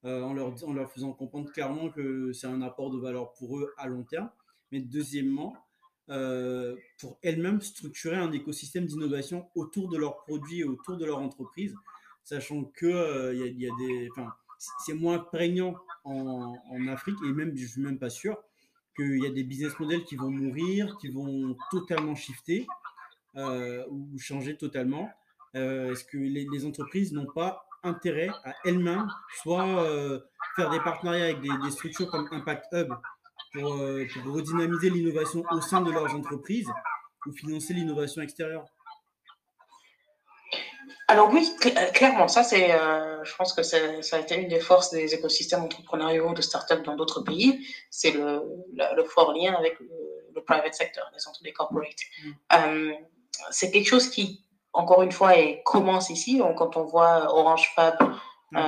[0.04, 3.60] euh, en, leur, en leur faisant comprendre clairement que c'est un apport de valeur pour
[3.60, 4.30] eux à long terme,
[4.72, 5.56] mais deuxièmement,
[6.10, 11.20] euh, pour elles-mêmes structurer un écosystème d'innovation autour de leurs produits et autour de leur
[11.20, 11.76] entreprise,
[12.24, 14.34] sachant que il y, y, des, enfin,
[14.86, 18.38] c'est moins prégnant en, Afrique et même, je suis même pas sûr
[18.96, 22.68] qu'il y a des business models qui vont mourir, qui vont totalement shifter
[23.38, 25.10] euh, ou changer totalement.
[25.56, 29.08] Euh, Est-ce que les, entreprises n'ont pas intérêt à elles-mêmes
[29.42, 30.20] soit euh,
[30.56, 32.94] faire des partenariats avec des, structures comme Impact Hub
[33.54, 36.70] pour, euh, pour redynamiser l'innovation au sein de leurs entreprises
[37.26, 38.66] ou financer l'innovation extérieure?
[41.12, 43.78] Alors oui, euh, clairement, ça c'est, euh, je pense que ça
[44.14, 48.42] a été une des forces des écosystèmes entrepreneuriaux de start-up dans d'autres pays, c'est le,
[48.74, 51.90] le, fort lien avec le, private sector, les entreprises corporate.
[52.24, 52.32] Mm.
[52.54, 52.94] Euh,
[53.50, 56.42] c'est quelque chose qui, encore une fois, est, commence ici.
[56.56, 57.96] quand on voit Orange Fab
[58.52, 58.60] mm.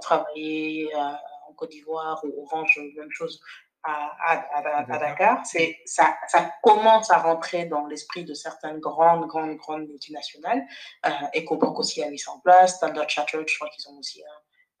[0.00, 3.42] travailler en Côte d'Ivoire ou Orange, même chose,
[3.82, 9.88] à, Dakar, c'est ça, ça commence à rentrer dans l'esprit de certaines grandes, grandes, grandes
[9.88, 10.62] multinationales.
[11.06, 14.22] Euh, EcoBank aussi a mis ça en place, Standard Chartered, je crois qu'ils ont aussi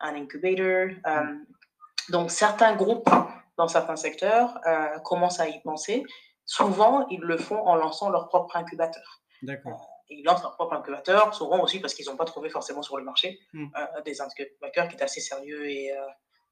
[0.00, 0.88] un, incubator.
[1.06, 1.46] Euh, mm.
[2.10, 3.08] donc certains groupes
[3.56, 6.04] dans certains secteurs euh, commencent à y penser.
[6.44, 9.22] Souvent, ils le font en lançant leur propre incubateur.
[9.42, 9.80] D'accord.
[9.80, 12.98] Euh, ils lancent leur propre incubateur, souvent aussi parce qu'ils n'ont pas trouvé forcément sur
[12.98, 13.68] le marché mm.
[14.04, 15.94] des incubateurs qui est assez sérieux et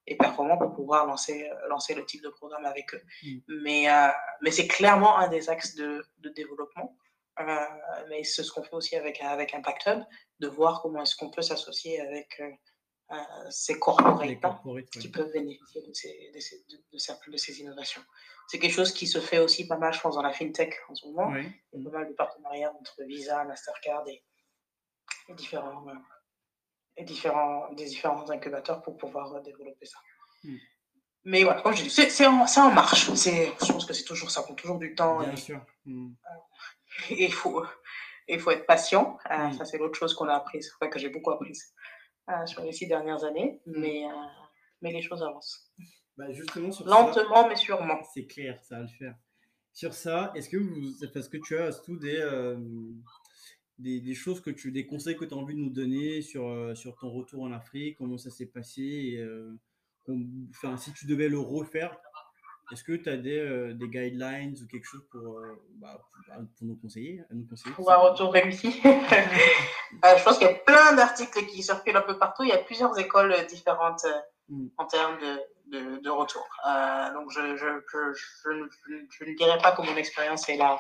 [0.09, 3.03] et performants pour pouvoir lancer, euh, lancer le type de programme avec eux.
[3.23, 3.39] Mm.
[3.63, 4.09] Mais, euh,
[4.41, 6.97] mais c'est clairement un des axes de, de développement.
[7.41, 7.65] Euh,
[8.09, 10.03] mais c'est ce qu'on fait aussi avec, avec Impact Hub,
[10.41, 12.43] de voir comment est-ce qu'on peut s'associer avec
[13.49, 14.21] ces corporates,
[14.91, 18.03] qui peuvent bénéficier de, ces, de, ces, de, de, ces innovations.
[18.49, 20.95] C'est quelque chose qui se fait aussi pas mal, je pense, dans la fintech en
[20.97, 21.33] ce moment.
[21.37, 24.25] Il y a pas mal de partenariats entre Visa, Mastercard et,
[25.29, 25.87] et différents
[27.05, 29.99] différents, des différents incubateurs pour pouvoir euh, développer ça.
[30.45, 30.57] Hmm.
[31.25, 33.07] Mais voilà, comme je dis, c'est en, en, marche.
[33.07, 35.21] Je pense que c'est toujours ça, prend toujours du temps.
[35.21, 35.61] Bien sûr.
[35.85, 36.13] Hmm.
[37.11, 37.65] Et il faut,
[38.29, 39.19] il faut être patient.
[39.31, 39.53] Euh, hmm.
[39.53, 41.53] Ça, c'est l'autre chose qu'on a appris, c'est vrai que j'ai beaucoup appris
[42.31, 43.61] euh, sur les six dernières années.
[43.67, 44.05] Mais,
[44.81, 45.71] mais les choses avancent.
[46.17, 48.01] Bah justement, sur Lentement, mais sûrement.
[48.13, 49.15] C'est clair, ça va le faire.
[49.73, 52.21] Sur ça, est-ce que, vous, parce que tu as tout des,
[53.79, 56.75] des, choses que tu, des conseils que tu as envie de nous donner sur, euh,
[56.75, 59.57] sur ton retour en Afrique, comment ça s'est passé, et, euh,
[60.51, 61.97] enfin, si tu devais le refaire,
[62.73, 65.41] est-ce que tu as des, euh, des, guidelines ou quelque chose pour,
[65.77, 65.99] bah,
[66.29, 68.73] bah, pour, nous conseiller, nous conseiller Pour un retour réussi.
[68.83, 72.43] je pense qu'il y a plein d'articles qui circulent un peu partout.
[72.43, 74.05] Il y a plusieurs écoles différentes
[74.49, 74.67] mm.
[74.77, 76.47] en termes de, de, de retour.
[77.15, 78.13] donc, je, je, je,
[79.19, 80.79] je, ne dirais pas que mon expérience est là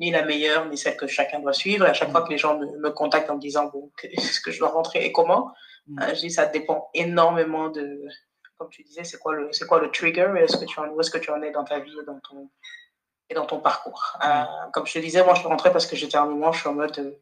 [0.00, 1.86] ni la meilleure, ni celle que chacun doit suivre.
[1.86, 4.50] Et à chaque fois que les gens me, contactent en me disant, bon, est-ce que
[4.50, 5.52] je dois rentrer et comment,
[5.86, 6.02] mm.
[6.02, 8.02] euh, je dis, ça dépend énormément de,
[8.56, 10.88] comme tu disais, c'est quoi le, c'est quoi le trigger et est-ce que tu en,
[10.88, 12.50] où est-ce que tu en es dans ta vie et dans ton,
[13.28, 14.18] et dans ton parcours.
[14.24, 14.70] Euh, mm.
[14.72, 16.60] comme je te disais, moi, je suis rentrée parce que j'étais à un moment, je
[16.60, 17.12] suis en mode, euh,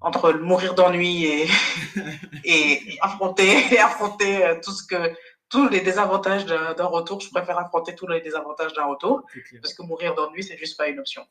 [0.00, 1.48] entre mourir d'ennui et,
[2.44, 5.14] et, affronter, et affronter tout ce que,
[5.54, 7.20] tous les désavantages d'un retour.
[7.20, 9.22] Je préfère affronter tous les désavantages d'un retour
[9.62, 11.24] parce que mourir d'ennui, c'est juste pas une option.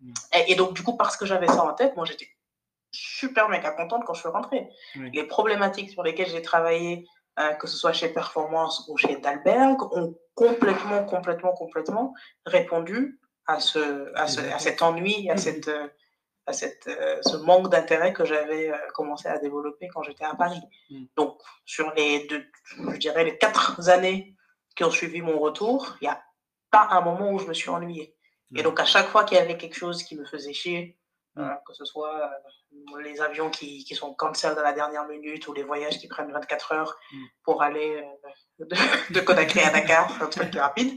[0.00, 0.12] Mm.
[0.46, 2.28] Et, donc, du coup, parce que j'avais ça en tête, moi, j'étais
[2.92, 4.68] super méga contente quand je suis rentrée.
[4.94, 7.08] Les problématiques sur lesquelles j'ai travaillé,
[7.40, 12.14] euh, que ce soit chez Performance ou chez Dalberg, ont complètement, complètement, complètement
[12.46, 13.18] répondu
[13.48, 15.38] à, ce, à, ce, à cet ennui, à mm.
[15.38, 15.88] cette euh,
[16.46, 20.34] à cette, euh, ce manque d'intérêt que j'avais euh, commencé à développer quand j'étais à
[20.34, 20.60] Paris.
[20.90, 21.04] Mm.
[21.16, 22.44] Donc, sur les deux,
[22.92, 24.34] je dirais les quatre années
[24.76, 26.22] qui ont suivi mon retour, il n'y a
[26.70, 28.14] pas un moment où je me suis ennuyée.
[28.56, 30.98] Et donc, à chaque fois qu'il y avait quelque chose qui me faisait chier,
[31.36, 31.40] mm.
[31.40, 32.30] euh, que ce soit
[33.02, 36.30] les avions qui, qui sont cancel dans la dernière minute ou les voyages qui prennent
[36.30, 37.24] 24 heures mm.
[37.42, 38.04] pour aller
[38.58, 38.66] de,
[39.14, 40.94] de Conakry à Dakar, un truc rapide,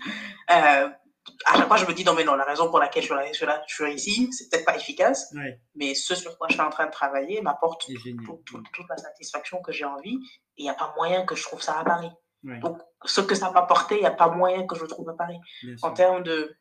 [1.45, 3.45] à chaque fois, je me dis, non, mais non, la raison pour laquelle je suis,
[3.45, 5.33] là, je suis ici, c'est peut-être pas efficace,
[5.75, 9.71] mais ce sur quoi je suis en train de travailler m'apporte toute la satisfaction que
[9.71, 10.15] j'ai envie,
[10.57, 12.11] et il n'y a pas moyen que je trouve ça à Paris.
[12.43, 15.13] Donc, ce que ça m'a apporté, il n'y a pas moyen que je trouve à
[15.13, 15.37] Paris.
[15.81, 16.55] en termes de,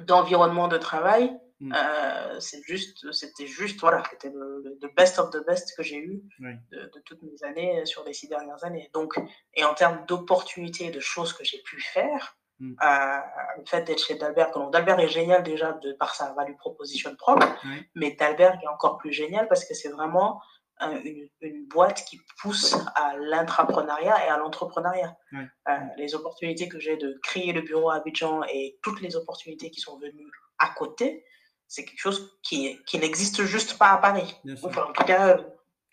[0.00, 1.72] d'environnement de travail, mm.
[1.74, 4.62] euh, c'est juste, c'était juste, voilà, c'était le,
[4.96, 8.28] best of the best que j'ai eu de, de, toutes mes années sur les six
[8.28, 8.90] dernières années.
[8.92, 9.14] Donc,
[9.54, 12.74] et en termes d'opportunités, de choses que j'ai pu faire, Mm.
[12.82, 13.18] Euh,
[13.58, 14.52] le fait d'être chez Dalberg.
[14.70, 17.46] Dalberg est génial déjà de, par sa value proposition propre,
[17.94, 20.40] mais Dalberg est encore plus génial parce que c'est vraiment
[20.82, 25.16] euh, une, une, boîte qui pousse à l'intrapreneuriat et à l'entrepreneuriat.
[25.32, 29.70] Euh, les opportunités que j'ai de créer le bureau à Abidjan et toutes les opportunités
[29.70, 31.24] qui sont venues à côté,
[31.66, 34.36] c'est quelque chose qui, qui n'existe juste pas à Paris.
[34.62, 35.38] Enfin, en tout cas,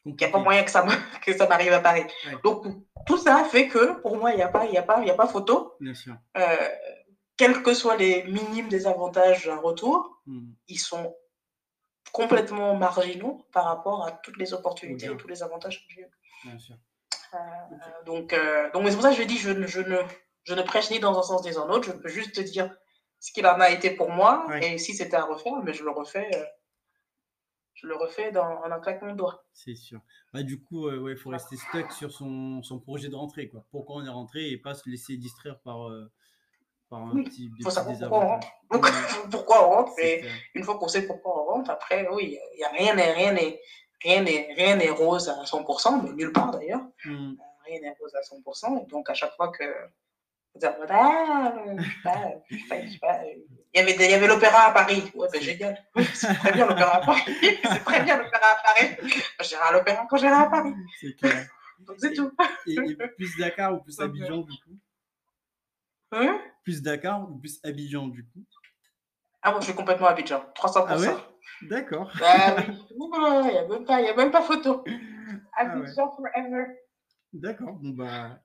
[0.06, 0.86] il n'y a pas moyen que ça,
[1.26, 2.06] que ça m'arrive à Paris.
[2.44, 2.66] Donc,
[3.06, 5.16] tout ça fait que, pour moi, il n'y a, pas, y a, pas, y a
[5.16, 5.76] pas photo.
[5.80, 6.16] Bien sûr.
[6.38, 6.70] Euh,
[7.38, 10.52] quels que soient les minimes désavantages d'un retour, hmm.
[10.68, 11.16] ils sont
[12.12, 16.08] complètement marginaux par rapport à toutes les opportunités et tous les avantages que j'ai eu.
[16.46, 16.76] Bien sûr.
[17.34, 17.38] Euh,
[18.06, 19.98] donc, euh, donc c'est pour ça que je dis, je, je, ne,
[20.44, 22.76] je ne prêche ni dans un sens ni dans l'autre, je peux juste te dire
[23.20, 25.92] ce qu'il en a été pour moi, et si c'était à refaire, mais je le
[25.92, 26.30] refais
[27.74, 29.44] je le refais dans, en un claquement de doigts.
[29.54, 30.02] C'est sûr.
[30.34, 33.50] Bah, du coup, il ouais, faut rester stuck sur son, son, projet de rentrée.
[33.50, 33.64] Quoi.
[33.72, 36.12] Pourquoi on est rentré et pas se laisser distraire par, euh,
[36.90, 39.30] par un petit, des faut savoir pourquoi on rentre.
[39.30, 42.64] pourquoi on rentre et une fois qu'on sait pourquoi on rentre, après, oui, il y
[42.64, 43.60] a rien n'est rien n'est
[44.04, 46.82] rien n'est rien n'est rose à 100%, mais nulle part d'ailleurs.
[47.06, 47.34] Hmm.
[47.66, 48.84] Rien n'est rose à 100%.
[48.84, 49.64] Et donc à chaque fois que
[50.60, 51.54] dire, ah,
[52.50, 53.20] je sais pas,
[53.74, 55.10] il y avait, il y avait l'opéra à Paris.
[55.16, 55.78] Ouais, ben génial.
[56.14, 57.22] C'est très bien l'opéra à Paris.
[57.64, 58.98] C'est très bien l'opéra à Paris.
[59.42, 60.74] J'irai à l'opéra quand j'irai à Paris.
[61.00, 61.48] C'est clair.
[61.80, 62.32] Donc c'est tout.
[62.68, 64.78] Et, et, plus Dakar ou plus Abidjan du coup?
[66.12, 66.40] Hein?
[66.64, 68.44] Plus Dakar ou plus Abidjan du coup?
[69.42, 70.46] Ah, moi je suis complètement Abidjan.
[70.56, 70.86] 300%.
[70.88, 71.08] Ah ouais?
[71.64, 72.12] D'accord.
[72.20, 72.64] Bah oui.
[72.92, 74.84] Il n'y a, même pas, a même pas photo.
[75.58, 76.32] Abidjan ah ouais.
[76.34, 76.66] forever.
[77.34, 77.74] D'accord.
[77.74, 78.40] Bon bah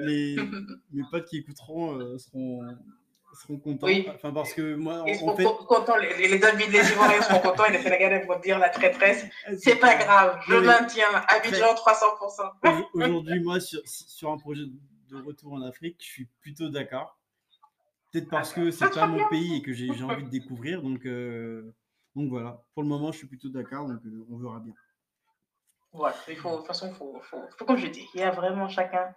[0.00, 0.36] les,
[0.92, 2.62] mes potes qui écouteront euh, seront,
[3.34, 3.88] seront contents.
[4.14, 5.44] Enfin, parce que moi, Ils seront fait...
[5.44, 9.26] contents, les, les amis les Ivoiriens seront contents et les Sénégalais vont dire la traîtresse.
[9.58, 11.06] C'est pas grave, je maintiens.
[11.28, 12.84] Abidjan, 300%.
[12.94, 14.64] Aujourd'hui, moi, sur, sur un projet
[15.10, 17.18] de retour en Afrique, je suis plutôt d'accord.
[18.12, 20.82] Peut-être parce que c'est pas mon pays et que j'ai envie de découvrir.
[20.82, 21.74] Donc, euh,
[22.14, 23.88] donc voilà, pour le moment, je suis plutôt d'accord.
[23.88, 24.74] Donc euh, on verra bien.
[25.92, 28.22] Voilà, il faut, de toute façon, il faut, faut, faut, comme je dis, il y
[28.24, 29.14] a vraiment chacun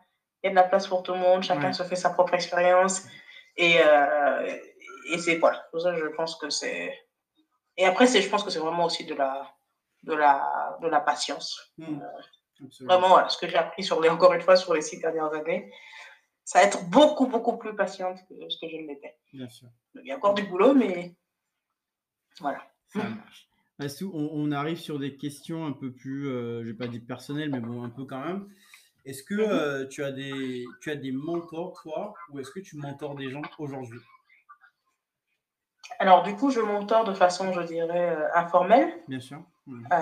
[0.47, 3.05] y a de la place pour tout le monde, chacun se fait sa propre expérience.
[3.55, 4.57] Et, euh,
[5.09, 6.93] et c'est voilà, pour ça je pense que c'est.
[7.77, 9.53] Et après, je pense que c'est vraiment aussi de la,
[10.03, 11.73] de la, de la patience.
[11.77, 11.99] Hmm.
[12.01, 14.99] Euh, vraiment, voilà, ce que j'ai appris sur les, encore une fois sur les six
[14.99, 15.71] dernières années,
[16.43, 19.17] ça va être beaucoup, beaucoup plus patiente que ce que je ne l'étais.
[19.33, 19.67] Bien sûr.
[19.95, 21.15] Il y a encore du boulot, mais
[22.39, 22.65] voilà.
[22.87, 23.49] Ça marche.
[24.01, 27.51] On, on, arrive sur des questions un peu plus, euh, je vais pas dire personnelles,
[27.51, 28.49] mais bon, un peu quand même.
[29.07, 29.49] Est-ce que mhm.
[29.49, 33.29] euh, tu, as des, tu as des mentors, toi, ou est-ce que tu mentors des
[33.29, 34.01] gens aujourd'hui?
[35.99, 38.93] Alors, du coup, je mentors de façon, je dirais, euh, informelle.
[39.07, 39.41] Bien sûr.
[39.69, 39.93] Euh,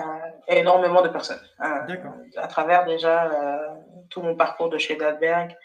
[0.48, 1.40] énormément de personnes.
[1.58, 2.14] D'accord.
[2.36, 3.74] À travers déjà
[4.10, 5.56] tout mon parcours de chez Dadberg,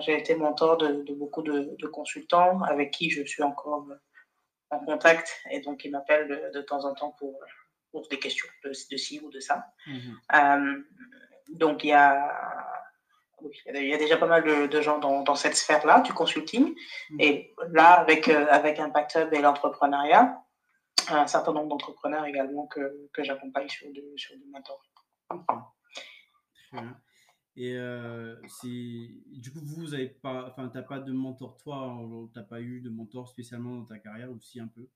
[0.00, 3.86] j'ai été mentor de, beaucoup de, consultants avec qui je suis encore
[4.68, 7.40] en contact et donc ils m'appellent de, temps en temps pour,
[7.92, 9.68] pour des questions de, ci ou de ça.
[9.86, 10.84] Mhm.
[11.48, 12.53] Donc, il y a,
[13.66, 16.74] il y a déjà pas mal de, gens dans, cette sphère-là, du consulting.
[17.10, 17.20] Mm.
[17.20, 20.40] Et là, avec, euh, avec Impact Hub et l'entrepreneuriat,
[21.08, 24.44] un certain nombre d'entrepreneurs également que, que j'accompagne sur du, sur du
[27.56, 31.98] Et euh, du coup, vous, vous avez pas, enfin, t'as pas de mentor, toi,
[32.32, 34.88] t'as pas eu de mentor spécialement dans ta carrière, ou si un peu?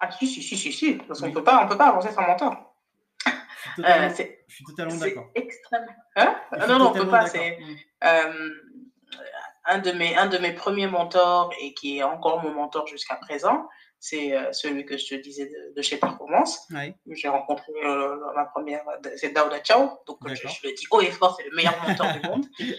[0.00, 0.94] Ah, si, si, si, si, si.
[0.94, 2.71] Parce qu'on peut pas, on peut pas avancer sans mentor.
[3.78, 4.08] Euh,
[4.48, 5.30] je suis totalement d'accord.
[5.34, 5.92] extrêmement.
[6.16, 6.36] Hein
[6.68, 7.26] non, non, on peut pas.
[7.26, 7.58] C'est
[8.04, 8.50] euh,
[9.64, 13.16] un, de mes, un de mes premiers mentors et qui est encore mon mentor jusqu'à
[13.16, 13.68] présent.
[13.98, 16.68] C'est euh, celui que je te disais de, chez Performance.
[17.06, 17.72] J'ai rencontré
[18.34, 18.82] ma première,
[19.16, 19.90] c'est Daouda Chao.
[20.06, 22.46] Donc, je, je, le dis haut et fort, c'est le meilleur mentor du monde.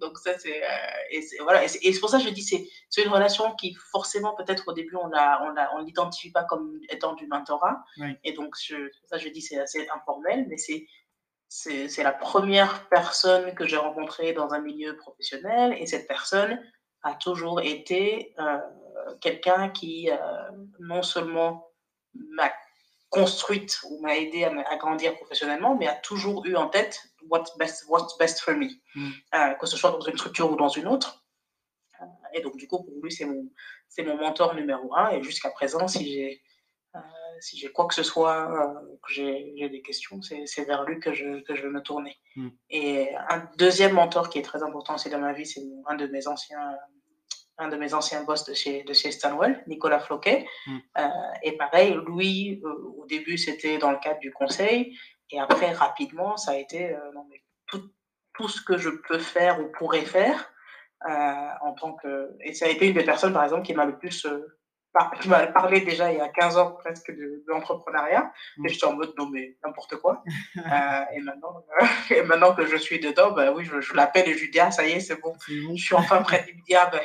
[0.00, 0.68] Donc ça, c'est euh,
[1.10, 1.64] et voilà.
[1.64, 4.72] Et c'est pour ça que je dis c'est c'est une relation qui forcément peut-être au
[4.72, 7.84] début on la on la on l'identifie pas comme étant du mentorat.
[8.24, 10.86] Et donc je, ça je dis c'est assez informel, mais c'est
[11.48, 16.60] c'est la première personne que j'ai rencontrée dans un milieu professionnel et cette personne
[17.02, 18.58] a toujours été euh,
[19.20, 20.16] quelqu'un qui euh,
[20.80, 21.68] non seulement
[22.14, 22.50] m'a
[23.14, 27.00] construite ou m'a aidé à, grandir professionnellement, mais a toujours eu en tête
[27.30, 29.10] what's best, what's best for me, mm.
[29.34, 31.24] euh, que ce soit dans une structure ou dans une autre.
[32.00, 32.04] Euh,
[32.34, 33.48] et donc, du coup, pour lui, c'est mon,
[33.88, 35.10] c'est mon mentor numéro un.
[35.10, 36.42] Et jusqu'à présent, si j'ai,
[36.96, 37.00] euh,
[37.40, 38.74] si j'ai quoi que ce soit,
[39.06, 42.18] que j'ai, des questions, c'est, c'est vers lui que je, que je vais me tourner.
[42.34, 42.48] Mm.
[42.70, 46.08] Et un deuxième mentor qui est très important aussi dans ma vie, c'est un de
[46.08, 46.76] mes anciens
[47.58, 50.46] un de mes anciens boss de chez, de chez Stanwell, Nicolas Floquet.
[50.66, 50.78] Mm.
[50.98, 51.08] Euh,
[51.42, 54.98] et pareil, lui, euh, au début, c'était dans le cadre du conseil.
[55.30, 57.90] Et après, rapidement, ça a été euh, non, mais tout,
[58.34, 60.50] tout, ce que je peux faire ou pourrais faire
[61.06, 62.30] en tant que.
[62.40, 64.26] Et ça a été une des personnes, par exemple, qui m'a le plus.
[65.20, 68.32] qui m'a parlé déjà il y a 15 ans presque de, l'entrepreneuriat.
[68.56, 68.66] Mm.
[68.66, 70.24] Et j'étais en mode non, mais n'importe quoi.
[70.56, 71.62] et, maintenant,
[72.10, 74.60] et maintenant que je suis dedans, bah, oui, je, je l'appelle et je lui dis
[74.60, 75.34] ah, ça y est, c'est bon.
[75.46, 76.24] Je suis enfin.
[76.48, 77.02] Il me dit ah, ben.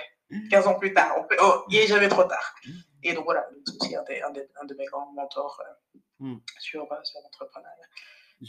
[0.50, 1.14] 15 ans plus tard.
[1.42, 2.56] oh, il n'est jamais trop tard.
[3.04, 6.40] Et donc voilà, c'est aussi un, un, de mes grands mentors euh, hmm.
[6.60, 7.76] sur, euh, sur l'entrepreneuriat.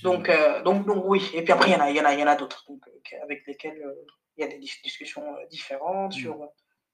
[0.02, 2.14] Donc, euh, donc, donc, oui, et puis après, il y en a, y en a,
[2.14, 2.64] y en a d'autres
[3.22, 3.82] avec lesquels
[4.36, 6.48] il y a des discussions différentes sur,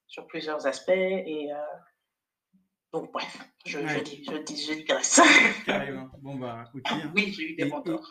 [0.07, 0.91] sur plusieurs aspects.
[0.91, 1.51] Et
[3.01, 5.21] donc, bref, je, je, dis, je, dis, je digresse.
[5.67, 6.09] Carrément.
[6.23, 6.95] Bon, bah, écoutez.
[6.95, 7.13] Hein.
[7.15, 8.11] Oui, j'ai eu des mentors.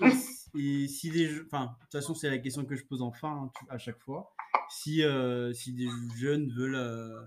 [0.57, 3.65] Et, si des enfin, de toute façon, c'est la question que je pose enfin hein,
[3.69, 4.35] à chaque fois
[4.69, 7.21] si, euh, si des jeunes veulent, euh,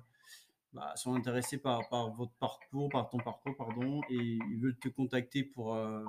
[0.72, 4.88] bah, sont intéressés par, par, votre parcours, par ton parcours, pardon, et ils veulent te
[4.88, 6.04] contacter pour, euh,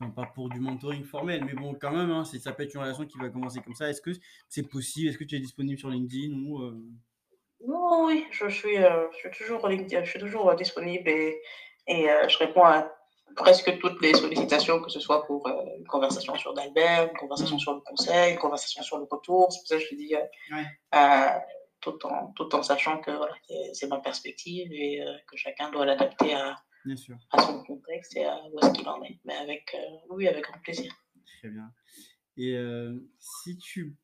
[0.00, 2.80] enfin pas pour du mentoring formel, mais bon, quand même, hein, ça peut être une
[2.80, 3.88] relation qui va commencer comme ça.
[3.88, 4.10] Est-ce que
[4.48, 5.08] c'est possible?
[5.08, 6.60] Est-ce que tu es disponible sur LinkedIn ou
[7.62, 8.06] euh?
[8.06, 11.40] Oui, je suis, je suis toujours LinkedIn, je suis toujours disponible et,
[11.86, 12.90] et je réponds à
[13.34, 17.56] presque toutes les sollicitations, que ce soit pour euh, une conversation sur Dalbert, une conversation
[17.56, 17.60] mm.
[17.60, 19.52] sur le conseil, une conversation sur le retour.
[19.52, 20.62] C'est pour ça que je dis, euh,
[20.94, 21.38] euh,
[21.80, 23.10] tout, en, tout en sachant que
[23.72, 26.56] c'est ma perspective et que chacun doit l'adapter à,
[27.32, 29.18] à son contexte et à où est-ce qu'il en est.
[29.24, 29.76] Mais avec,
[30.10, 30.92] oui, avec grand plaisir.
[31.40, 31.72] Très bien.
[32.36, 32.56] Et
[33.18, 33.96] si tu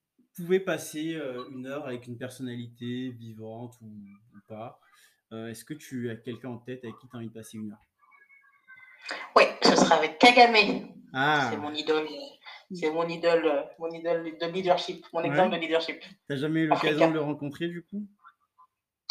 [0.42, 1.20] pouvais passer
[1.50, 4.80] une heure avec une personnalité vivante ou, ou pas,
[5.32, 7.72] est-ce que tu as quelqu'un en tête avec qui tu as envie de passer une
[7.72, 7.84] heure?
[9.36, 10.88] Oui, ce sera avec Kagame.
[11.12, 11.48] Ah.
[11.50, 12.06] C'est mon idole.
[12.74, 16.02] C'est mon idole, mon idole de leadership, mon exemple de leadership.
[16.28, 18.06] T'as jamais eu l'occasion de le rencontrer du coup?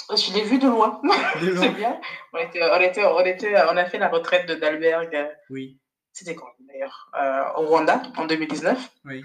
[0.09, 1.01] Je l'ai vu de loin.
[1.39, 1.99] C'est bien.
[2.34, 5.13] On, était, on, était, on, était, on, a fait la retraite de Dalberg.
[5.13, 5.80] Euh, oui.
[6.13, 7.11] C'était quand d'ailleurs?
[7.19, 8.89] Euh, Au Rwanda en 2019.
[9.05, 9.23] Oui.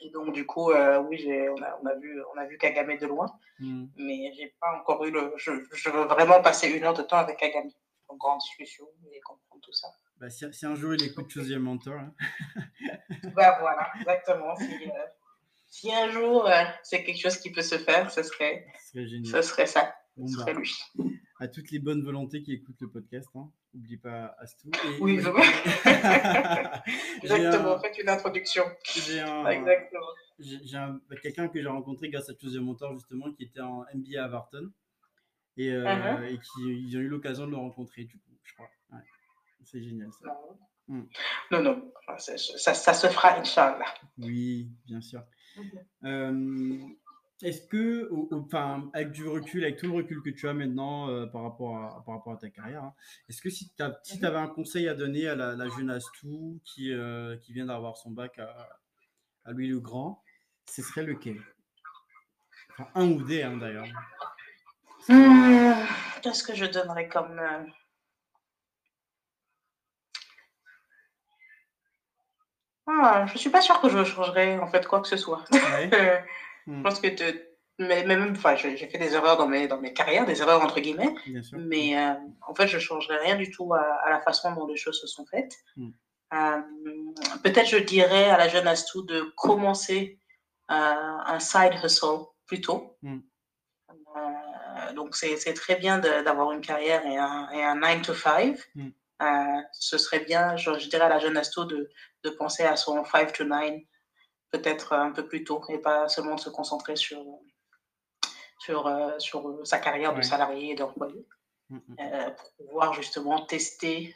[0.00, 2.96] Et donc, du coup, euh, oui, on a, on, a vu, on a vu Kagame
[2.96, 3.26] de loin.
[3.58, 3.86] Hmm.
[3.96, 5.32] Mais j'ai pas encore eu le.
[5.36, 7.70] Je, je veux vraiment passer une heure de temps avec Kagame
[8.08, 9.88] en grande discussion et comprendre tout ça.
[10.18, 11.94] Bah, si, un jour il écoute Choosy Mentor.
[11.94, 12.14] Hein.
[13.36, 14.56] bah voilà, exactement.
[15.70, 19.42] Si, euh, un jour euh, c'est quelque chose qui peut se faire, ce serait, ce
[19.42, 19.94] serait ça.
[20.16, 20.74] ce serait bah, lui.
[21.40, 23.48] À toutes les bonnes volontés qui écoutent le podcast, hein.
[23.72, 24.70] n'oublie pas Astou.
[24.70, 25.00] Et...
[25.00, 25.28] Oui, je
[27.22, 28.64] Exactement, faites une introduction.
[29.06, 29.46] J'ai un...
[29.46, 30.06] Exactement.
[30.40, 34.28] J'ai quelqu'un que j'ai rencontré grâce à Choosy Mentor, justement, qui était en MBA à
[34.28, 34.72] Varton
[35.56, 36.32] et, euh, uh-huh.
[36.32, 38.68] et qui ils ont eu l'occasion de le rencontrer, du coup, je crois.
[39.64, 40.26] C'est génial ça.
[40.88, 41.08] Non, hmm.
[41.50, 41.92] non, non.
[42.16, 43.92] Ça, ça, se fera, Inch'Allah.
[44.16, 45.22] Oui, bien sûr.
[46.04, 46.78] Euh,
[47.42, 51.26] est-ce que, enfin, avec du recul, avec tout le recul que tu as maintenant euh,
[51.26, 52.94] par, rapport à, par rapport à ta carrière, hein,
[53.28, 56.60] est-ce que si tu si avais un conseil à donner à la, la jeune Astou
[56.64, 56.92] qui,
[57.42, 58.68] qui vient d'avoir son bac à,
[59.44, 60.22] à lui le grand,
[60.66, 61.40] ce serait lequel?
[62.72, 63.86] Enfin, Un ou des, hein, d'ailleurs.
[65.08, 65.72] Mmh,
[66.22, 67.38] Qu'est-ce que je donnerais comme.
[67.38, 67.64] Euh,
[72.86, 75.44] ah, je suis pas sûre que je changerais en fait quoi que ce soit.
[76.68, 76.82] je mmh.
[76.82, 77.08] pense que
[77.80, 80.80] mais, même, enfin, j'ai fait des erreurs dans mes, dans mes carrières, des erreurs entre
[80.80, 81.14] guillemets,
[81.52, 82.14] mais euh,
[82.46, 85.24] en fait, je changerais rien du tout à, la façon dont les choses se sont
[85.26, 85.54] faites.
[85.76, 85.90] Mmh.
[86.34, 86.60] Euh,
[87.42, 90.18] peut-être je dirais à la jeune Astou de commencer
[90.68, 92.98] un side hustle plus tôt.
[94.88, 98.58] Euh, donc, c'est très bien d'avoir une carrière et un, et un 9 to 5.
[98.74, 98.88] Mm.
[99.20, 101.90] Euh, ce serait bien, je, dirais à la jeune Asto, de,
[102.24, 103.74] de penser à son 5 to 9
[104.50, 107.24] peut-être un peu plus tôt et pas seulement de se concentrer sur,
[108.58, 111.26] sur, euh, sur sa carrière de salarié et d'employé
[111.70, 112.34] mm, mm.
[112.36, 114.14] pour pouvoir justement tester.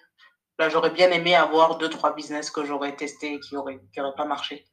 [0.58, 4.00] Là, j'aurais bien aimé avoir deux, trois business que j'aurais testé et qui n'auraient qui
[4.16, 4.64] pas marché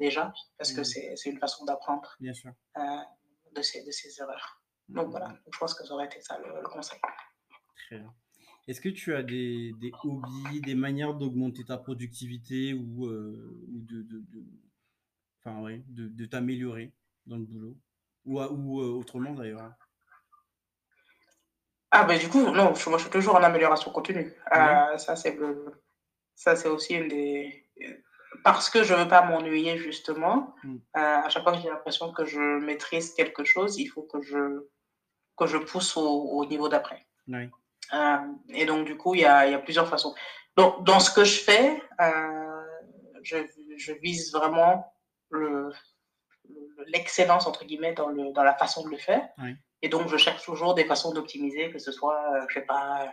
[0.00, 4.60] déjà, parce que c'est une façon d'apprendre de, ces, de ces erreurs.
[4.88, 6.98] Donc voilà, je pense que ça aurait été ça le, conseil.
[7.86, 8.12] Très bien.
[8.66, 13.82] Est-ce que tu as des, des hobbies, des manières d'augmenter ta productivité ou, euh, ou
[13.82, 14.44] de, de, de,
[15.44, 16.92] enfin, ouais, de, de t'améliorer
[17.26, 17.76] dans le boulot
[18.24, 19.72] Ou, ou euh, autrement d'ailleurs
[21.90, 24.32] Ah ben du coup, non, moi je suis toujours en amélioration continue.
[24.54, 25.38] Euh, ça c'est
[26.34, 27.68] ça c'est aussi une des
[28.42, 30.54] parce que je veux pas m'ennuyer justement.
[30.64, 30.76] Mm.
[30.94, 34.66] à chaque fois que j'ai l'impression que je maîtrise quelque chose, il faut que je
[35.36, 37.06] que je pousse au, niveau d'après.
[37.92, 38.16] Euh,
[38.48, 40.14] et donc, du coup, il y a, y a, plusieurs façons.
[40.56, 42.62] Donc, dans ce que je fais, euh,
[43.22, 43.36] je,
[43.76, 44.93] je, vise vraiment
[46.86, 49.26] l'excellence, entre guillemets, dans, le, dans la façon de le faire.
[49.82, 53.12] Et donc, je cherche toujours des façons d'optimiser, que ce soit, euh, je sais pas,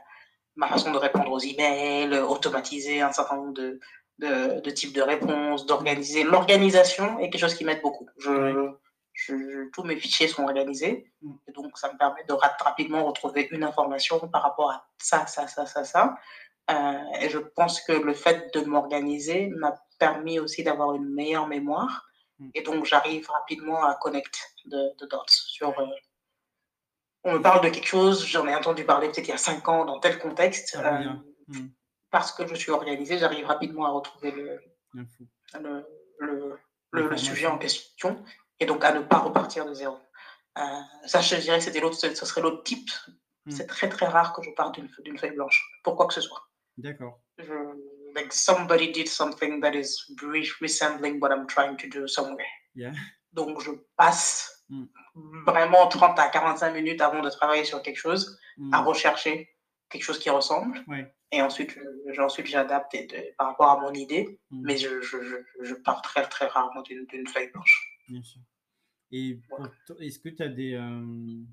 [0.56, 3.80] ma façon de répondre aux emails, automatiser un certain nombre de,
[4.20, 6.24] de, de types de réponses, d'organiser.
[6.24, 8.08] L'organisation est quelque chose qui m'aide beaucoup.
[8.18, 8.76] Je,
[9.74, 11.12] tous mes fichiers sont organisés.
[11.22, 11.34] Mm.
[11.48, 15.48] Et donc, ça me permet de rapidement retrouver une information par rapport à ça, ça,
[15.48, 16.16] ça, ça, ça.
[16.70, 21.48] Euh, et je pense que le fait de m'organiser m'a permis aussi d'avoir une meilleure
[21.48, 22.08] mémoire.
[22.42, 22.50] Mm.
[22.56, 25.70] Et donc, j'arrive rapidement à connecter de, de dots sur.
[25.80, 25.86] Euh,
[27.24, 29.68] on me parle de quelque chose, j'en ai entendu parler peut-être il y a cinq
[29.70, 30.76] ans dans tel contexte.
[30.76, 31.04] Euh,
[31.48, 31.70] mm.
[32.10, 34.60] Parce que je suis organisé, j'arrive rapidement à retrouver le,
[34.94, 35.86] le,
[36.20, 36.60] le,
[36.92, 38.22] le, sujet en question
[38.60, 39.98] et donc à ne pas repartir de zéro.
[40.58, 40.62] Euh,
[41.06, 42.89] ça, je dirais que c'était l'autre, ce serait l'autre type.
[43.46, 43.52] Hmm.
[43.52, 46.44] C'est très très rare que je parte d'une feuille blanche, pour quoi que ce soit.
[46.78, 47.22] D'accord.
[48.16, 49.97] Like somebody did something that is
[50.62, 52.47] resembling what I'm trying to do somewhere.
[52.76, 52.93] Yeah.
[53.34, 54.86] Donc je passe Mm.
[55.45, 58.74] vraiment 30 à 45 minutes avant de travailler sur quelque chose, Mm.
[58.74, 59.49] à rechercher
[59.89, 60.82] quelque chose qui ressemble.
[60.88, 61.14] Ouais.
[61.34, 61.78] Et ensuite,
[62.18, 62.95] ensuite j'adapte
[63.38, 64.62] par rapport à mon idée, Mm.
[64.64, 67.76] mais je, je, je, je pars très, très rarement d'une feuille blanche.
[68.07, 68.39] Bien sûr.
[69.12, 69.39] Et
[69.99, 70.74] est-ce que tu as des.
[70.76, 71.43] euh,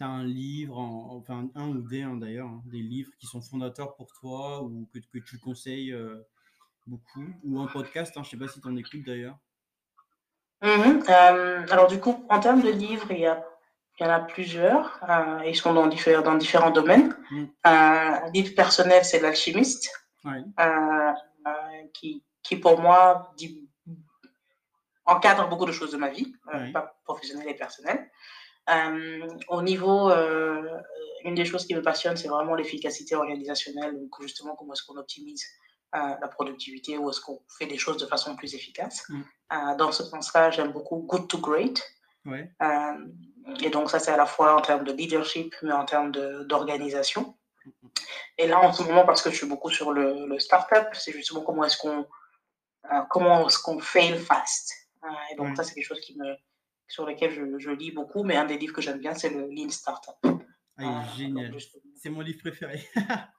[0.00, 3.42] t'as un livre, en- enfin un ou des hein, d'ailleurs, hein, des livres qui sont
[3.42, 6.26] fondateurs pour toi ou que, que tu conseilles euh,
[6.86, 9.36] beaucoup Ou un podcast, hein, je sais pas si tu en écoutes d'ailleurs.
[10.62, 11.02] Mhm.
[11.08, 13.44] Euh, alors du coup, en termes de livres, il y, a,
[13.98, 14.98] il y en a plusieurs.
[15.08, 17.14] euh, ils sont dans, diffé- dans différents domaines.
[17.30, 17.42] Mm.
[17.42, 19.90] Euh, un livre personnel, c'est L'Alchimiste,
[20.24, 20.42] Ouais.
[21.94, 23.68] qui, qui pour moi dit,
[25.06, 26.72] encadre beaucoup de choses de ma vie, Ouais.
[26.72, 28.09] pas professionnelle et personnelle.
[28.70, 30.62] Euh, au niveau, euh,
[31.24, 34.96] une des choses qui me passionne, c'est vraiment l'efficacité organisationnelle, donc justement comment est-ce qu'on
[34.96, 35.44] optimise
[35.96, 39.04] euh, la productivité ou est-ce qu'on fait des choses de façon plus efficace.
[39.08, 39.22] Mm.
[39.52, 41.82] Euh, dans ce sens-là, j'aime beaucoup Good to Great.
[42.24, 42.48] Ouais.
[42.62, 43.06] Euh,
[43.60, 47.36] et donc ça, c'est à la fois en termes de leadership, mais en termes d'organisation.
[48.38, 51.10] Et là, en ce moment, parce que je suis beaucoup sur le, le startup, c'est
[51.10, 52.06] justement comment est-ce qu'on
[53.10, 54.72] comment est-ce qu'on fail fast.
[55.32, 56.36] Et donc ça, c'est quelque chose qui me,
[56.90, 59.46] sur lequel je, je lis beaucoup, mais un des livres que j'aime bien, c'est le
[59.48, 60.14] Lean Startup.
[60.24, 61.54] Ah, Euh, génial.
[61.96, 62.80] C'est mon livre préféré.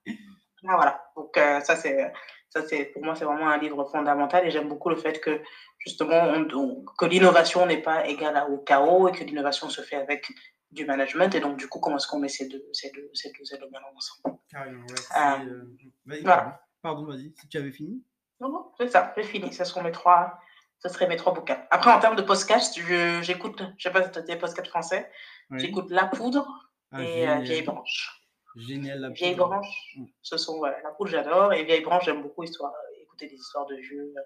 [0.67, 1.03] Ah, voilà.
[1.15, 2.13] Donc, euh, ça, c'est,
[2.47, 5.41] ça, c'est, pour moi, c'est vraiment un livre fondamental et j'aime beaucoup le fait que,
[5.79, 9.95] justement, on- on- que l'innovation n'est pas égale au chaos et que l'innovation se fait
[9.95, 10.27] avec
[10.69, 11.33] du management.
[11.33, 13.79] Et donc, du coup, comment est-ce qu'on met ces deux, ces deux, ces deux éléments
[13.95, 14.37] ensemble?
[14.51, 14.95] Carrément, ouais.
[14.97, 15.63] C'est, euh,
[16.05, 16.61] Vas-y, Voilà.
[16.83, 17.05] pardon.
[17.05, 17.33] Vas-y.
[17.41, 18.03] Si tu avais fini
[18.39, 19.51] Non, non, c'est ça, j'ai fini.
[19.51, 20.37] Ce seront mes trois,
[20.83, 21.61] ce seraient mes trois bouquins.
[21.69, 22.79] Après, en termes de podcast,
[23.21, 25.09] j'écoute, je sais pas si tu as des podcasts français,
[25.57, 26.47] j'écoute La Poudre
[26.91, 27.35] Ah, et euh.
[27.39, 28.17] Vieille Branche.
[28.55, 29.47] Génial la Vieille poudre.
[29.49, 30.05] Branche, Mm.
[30.21, 31.53] ce sont, voilà, La Poudre, j'adore.
[31.53, 34.21] Et Vieille Branche, j'aime beaucoup histoire, écouter des histoires de vieux, euh,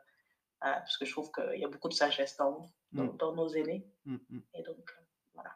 [0.67, 3.17] euh, parce que je trouve qu'il y a beaucoup de sagesse dans, dans, Mm.
[3.17, 3.85] dans nos aînés.
[4.05, 4.15] Mm.
[4.55, 5.01] Et donc, euh,
[5.35, 5.51] voilà.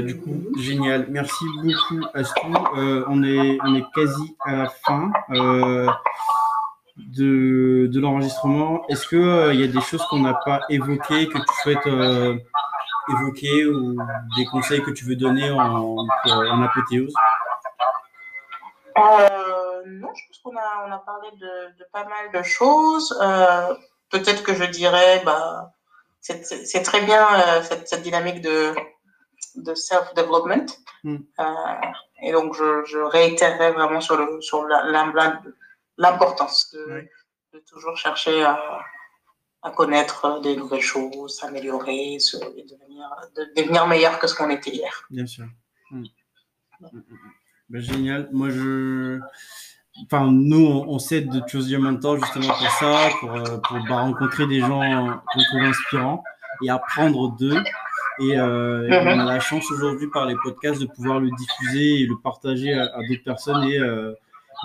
[0.00, 1.06] Du coup, génial.
[1.08, 2.52] Merci beaucoup, Astou.
[2.76, 5.88] Euh, on, est, on est quasi à la fin euh,
[7.08, 8.86] de, de l'enregistrement.
[8.88, 12.36] Est-ce qu'il il y a des choses qu'on n'a pas évoquées, que tu souhaites euh,
[13.10, 13.96] évoquer ou
[14.36, 16.06] des conseils que tu veux donner en,
[16.62, 17.14] apothéose?
[18.98, 23.18] Euh, non, je pense qu'on a, on a parlé de, de pas mal de choses.
[23.20, 23.74] Euh,
[24.10, 25.72] Peut-être que je dirais, bah,
[26.20, 28.74] c'est très bien euh, cette, cette dynamique de,
[29.54, 30.66] de self-development.
[31.04, 31.16] Mm.
[31.38, 31.44] Euh,
[32.22, 35.40] et donc, je, je réitérerai vraiment sur le sur la- la-
[36.00, 37.06] l'importance de,
[37.68, 38.58] toujours chercher à,
[39.62, 44.50] à connaître des nouvelles choses, s'améliorer, se, et devenir, de devenir meilleur que ce qu'on
[44.50, 45.04] était hier.
[45.10, 45.46] Bien sûr.
[45.90, 46.00] Mm.
[46.00, 47.32] Mm, mm, mm.
[47.68, 48.28] Ben, génial.
[48.32, 49.20] Moi, je.
[50.04, 54.00] Enfin, nous, on, on s'aide de Tuesday Mentor justement pour ça, pour, euh, pour bah,
[54.00, 56.24] rencontrer des gens qu'on trouve inspirants
[56.64, 57.62] et apprendre d'eux.
[58.20, 62.00] Et, euh, et on a la chance aujourd'hui par les podcasts de pouvoir le diffuser
[62.00, 64.14] et le partager à, à d'autres personnes et, euh,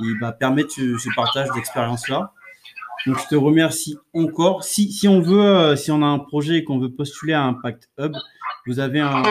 [0.03, 2.31] et bah, permettre ce, ce partage d'expérience-là.
[3.05, 4.63] Donc, je te remercie encore.
[4.63, 7.43] Si, si on veut, euh, si on a un projet et qu'on veut postuler à
[7.43, 8.15] Impact Hub,
[8.65, 9.21] vous avez un,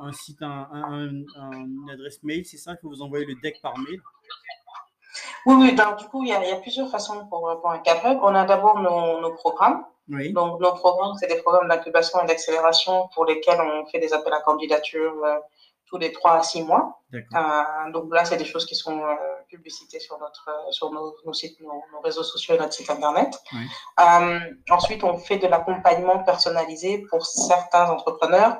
[0.00, 2.72] un site, un, un- un- une adresse mail, c'est ça?
[2.72, 4.00] Il faut vous envoyer le deck par mail.
[5.44, 7.70] Oui, oui, donc du coup, il y a, il y a plusieurs façons pour, pour
[7.70, 8.18] un CAPEB.
[8.22, 9.84] On a d'abord nos, nos programmes.
[10.08, 10.32] Oui.
[10.32, 14.32] Donc, nos programmes, c'est des programmes d'incubation et d'accélération pour lesquels on fait des appels
[14.32, 15.36] à candidature euh,
[15.92, 17.02] tous les trois à six mois.
[17.12, 17.38] D'accord.
[17.38, 19.14] Euh, donc là, c'est des choses qui sont euh,
[19.48, 22.88] publicitées sur, notre, euh, sur nos, nos sites, nos, nos réseaux sociaux et notre site
[22.88, 23.38] internet.
[23.52, 23.66] Oui.
[24.70, 28.56] Ensuite, on fait de l'accompagnement personnalisé pour certains entrepreneurs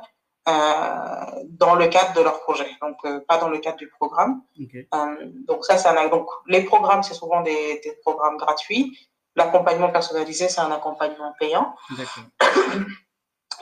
[0.48, 4.42] euh, dans le cadre de leur projet, donc euh, pas dans le cadre du programme.
[4.58, 5.16] Euh,
[5.46, 8.98] donc ça, c'est un, donc les programmes, c'est souvent des, des programmes gratuits.
[9.36, 11.76] L'accompagnement personnalisé, c'est un accompagnement payant.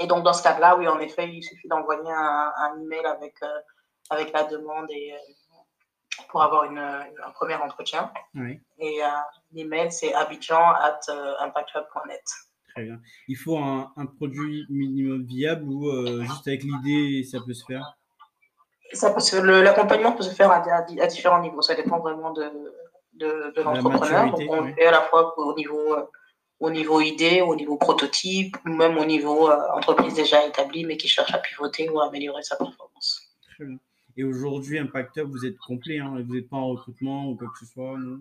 [0.01, 3.35] Et donc dans ce cadre-là, oui, en effet, il suffit d'envoyer un, un email avec
[3.43, 3.47] euh,
[4.11, 5.17] avec la demande et euh,
[6.31, 8.11] pour avoir une, une- un premier entretien.
[8.35, 8.61] Oui.
[8.79, 9.09] Et euh,
[9.53, 11.01] l'email, c'est abidjan at
[11.41, 12.23] impacthub.net.
[12.75, 12.99] Très bien.
[13.29, 17.85] Il faut un, un produit minimum viable ou juste avec l'idée, ça peut se faire?
[18.93, 21.63] Ça peut L'accompagnement peut se faire à, à- à différents niveaux.
[21.63, 22.51] Ça dépend vraiment de,
[23.15, 24.33] de, l'entrepreneur.
[24.49, 24.69] On oui.
[24.69, 25.97] le fait à la fois au niveau,
[26.61, 30.97] au niveau idée, au niveau prototype, ou même au niveau euh, entreprise déjà établie, mais
[30.97, 33.23] qui cherche à pivoter ou à améliorer sa performance.
[33.55, 33.79] Très bien.
[34.17, 37.49] Et aujourd'hui, Impact Hub, vous êtes complet, hein, vous n'êtes pas en recrutement ou quoi
[37.49, 38.21] que ce soit, non?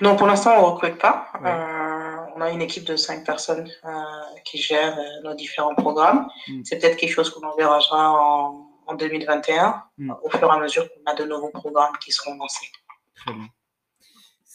[0.00, 1.28] Non, pour l'instant, on ne recrute pas.
[1.42, 1.50] Ouais.
[1.50, 3.90] Euh, on a une équipe de cinq personnes euh,
[4.44, 6.28] qui gèrent euh, nos différents programmes.
[6.48, 6.62] Mm.
[6.64, 10.12] C'est peut-être quelque chose qu'on enverra en, en 2021, Mm.
[10.22, 12.70] au fur et à mesure qu'on a de nouveaux programmes qui seront lancés.
[13.16, 13.48] Très bien.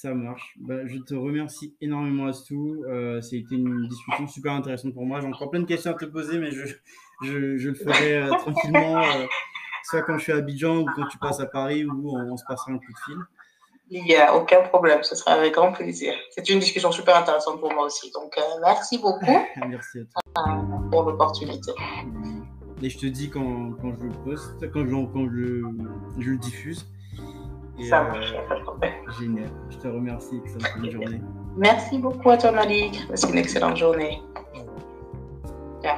[0.03, 0.53] Ça marche.
[0.59, 2.83] Bah, je te remercie énormément, Astou.
[2.89, 5.21] Euh, C'était une discussion super intéressante pour moi.
[5.21, 6.65] J'ai encore plein de questions à te poser, mais je,
[7.23, 9.25] je, je le ferai euh, tranquillement, euh,
[9.85, 12.35] soit quand je suis à Abidjan ou quand tu passes à Paris, où on, on
[12.35, 13.17] se passera un coup de fil.
[13.91, 16.13] Il n'y a aucun problème, ce sera avec grand plaisir.
[16.31, 18.11] C'est une discussion super intéressante pour moi aussi.
[18.11, 19.25] Donc, euh, merci beaucoup
[19.69, 20.03] Merci à
[20.35, 20.65] toi.
[20.91, 21.71] pour l'opportunité.
[22.81, 26.37] Et je te dis quand, quand je le poste, quand je, quand je, je le
[26.37, 26.85] diffuse.
[27.79, 28.93] Et, Ça euh, marche, a pas de problème.
[29.19, 29.49] génial.
[29.69, 30.41] Je te remercie.
[30.45, 31.21] Excellente journée.
[31.57, 33.07] Merci beaucoup à toi, Malik.
[33.07, 34.21] Passe une excellente journée.
[35.81, 35.97] Ciao.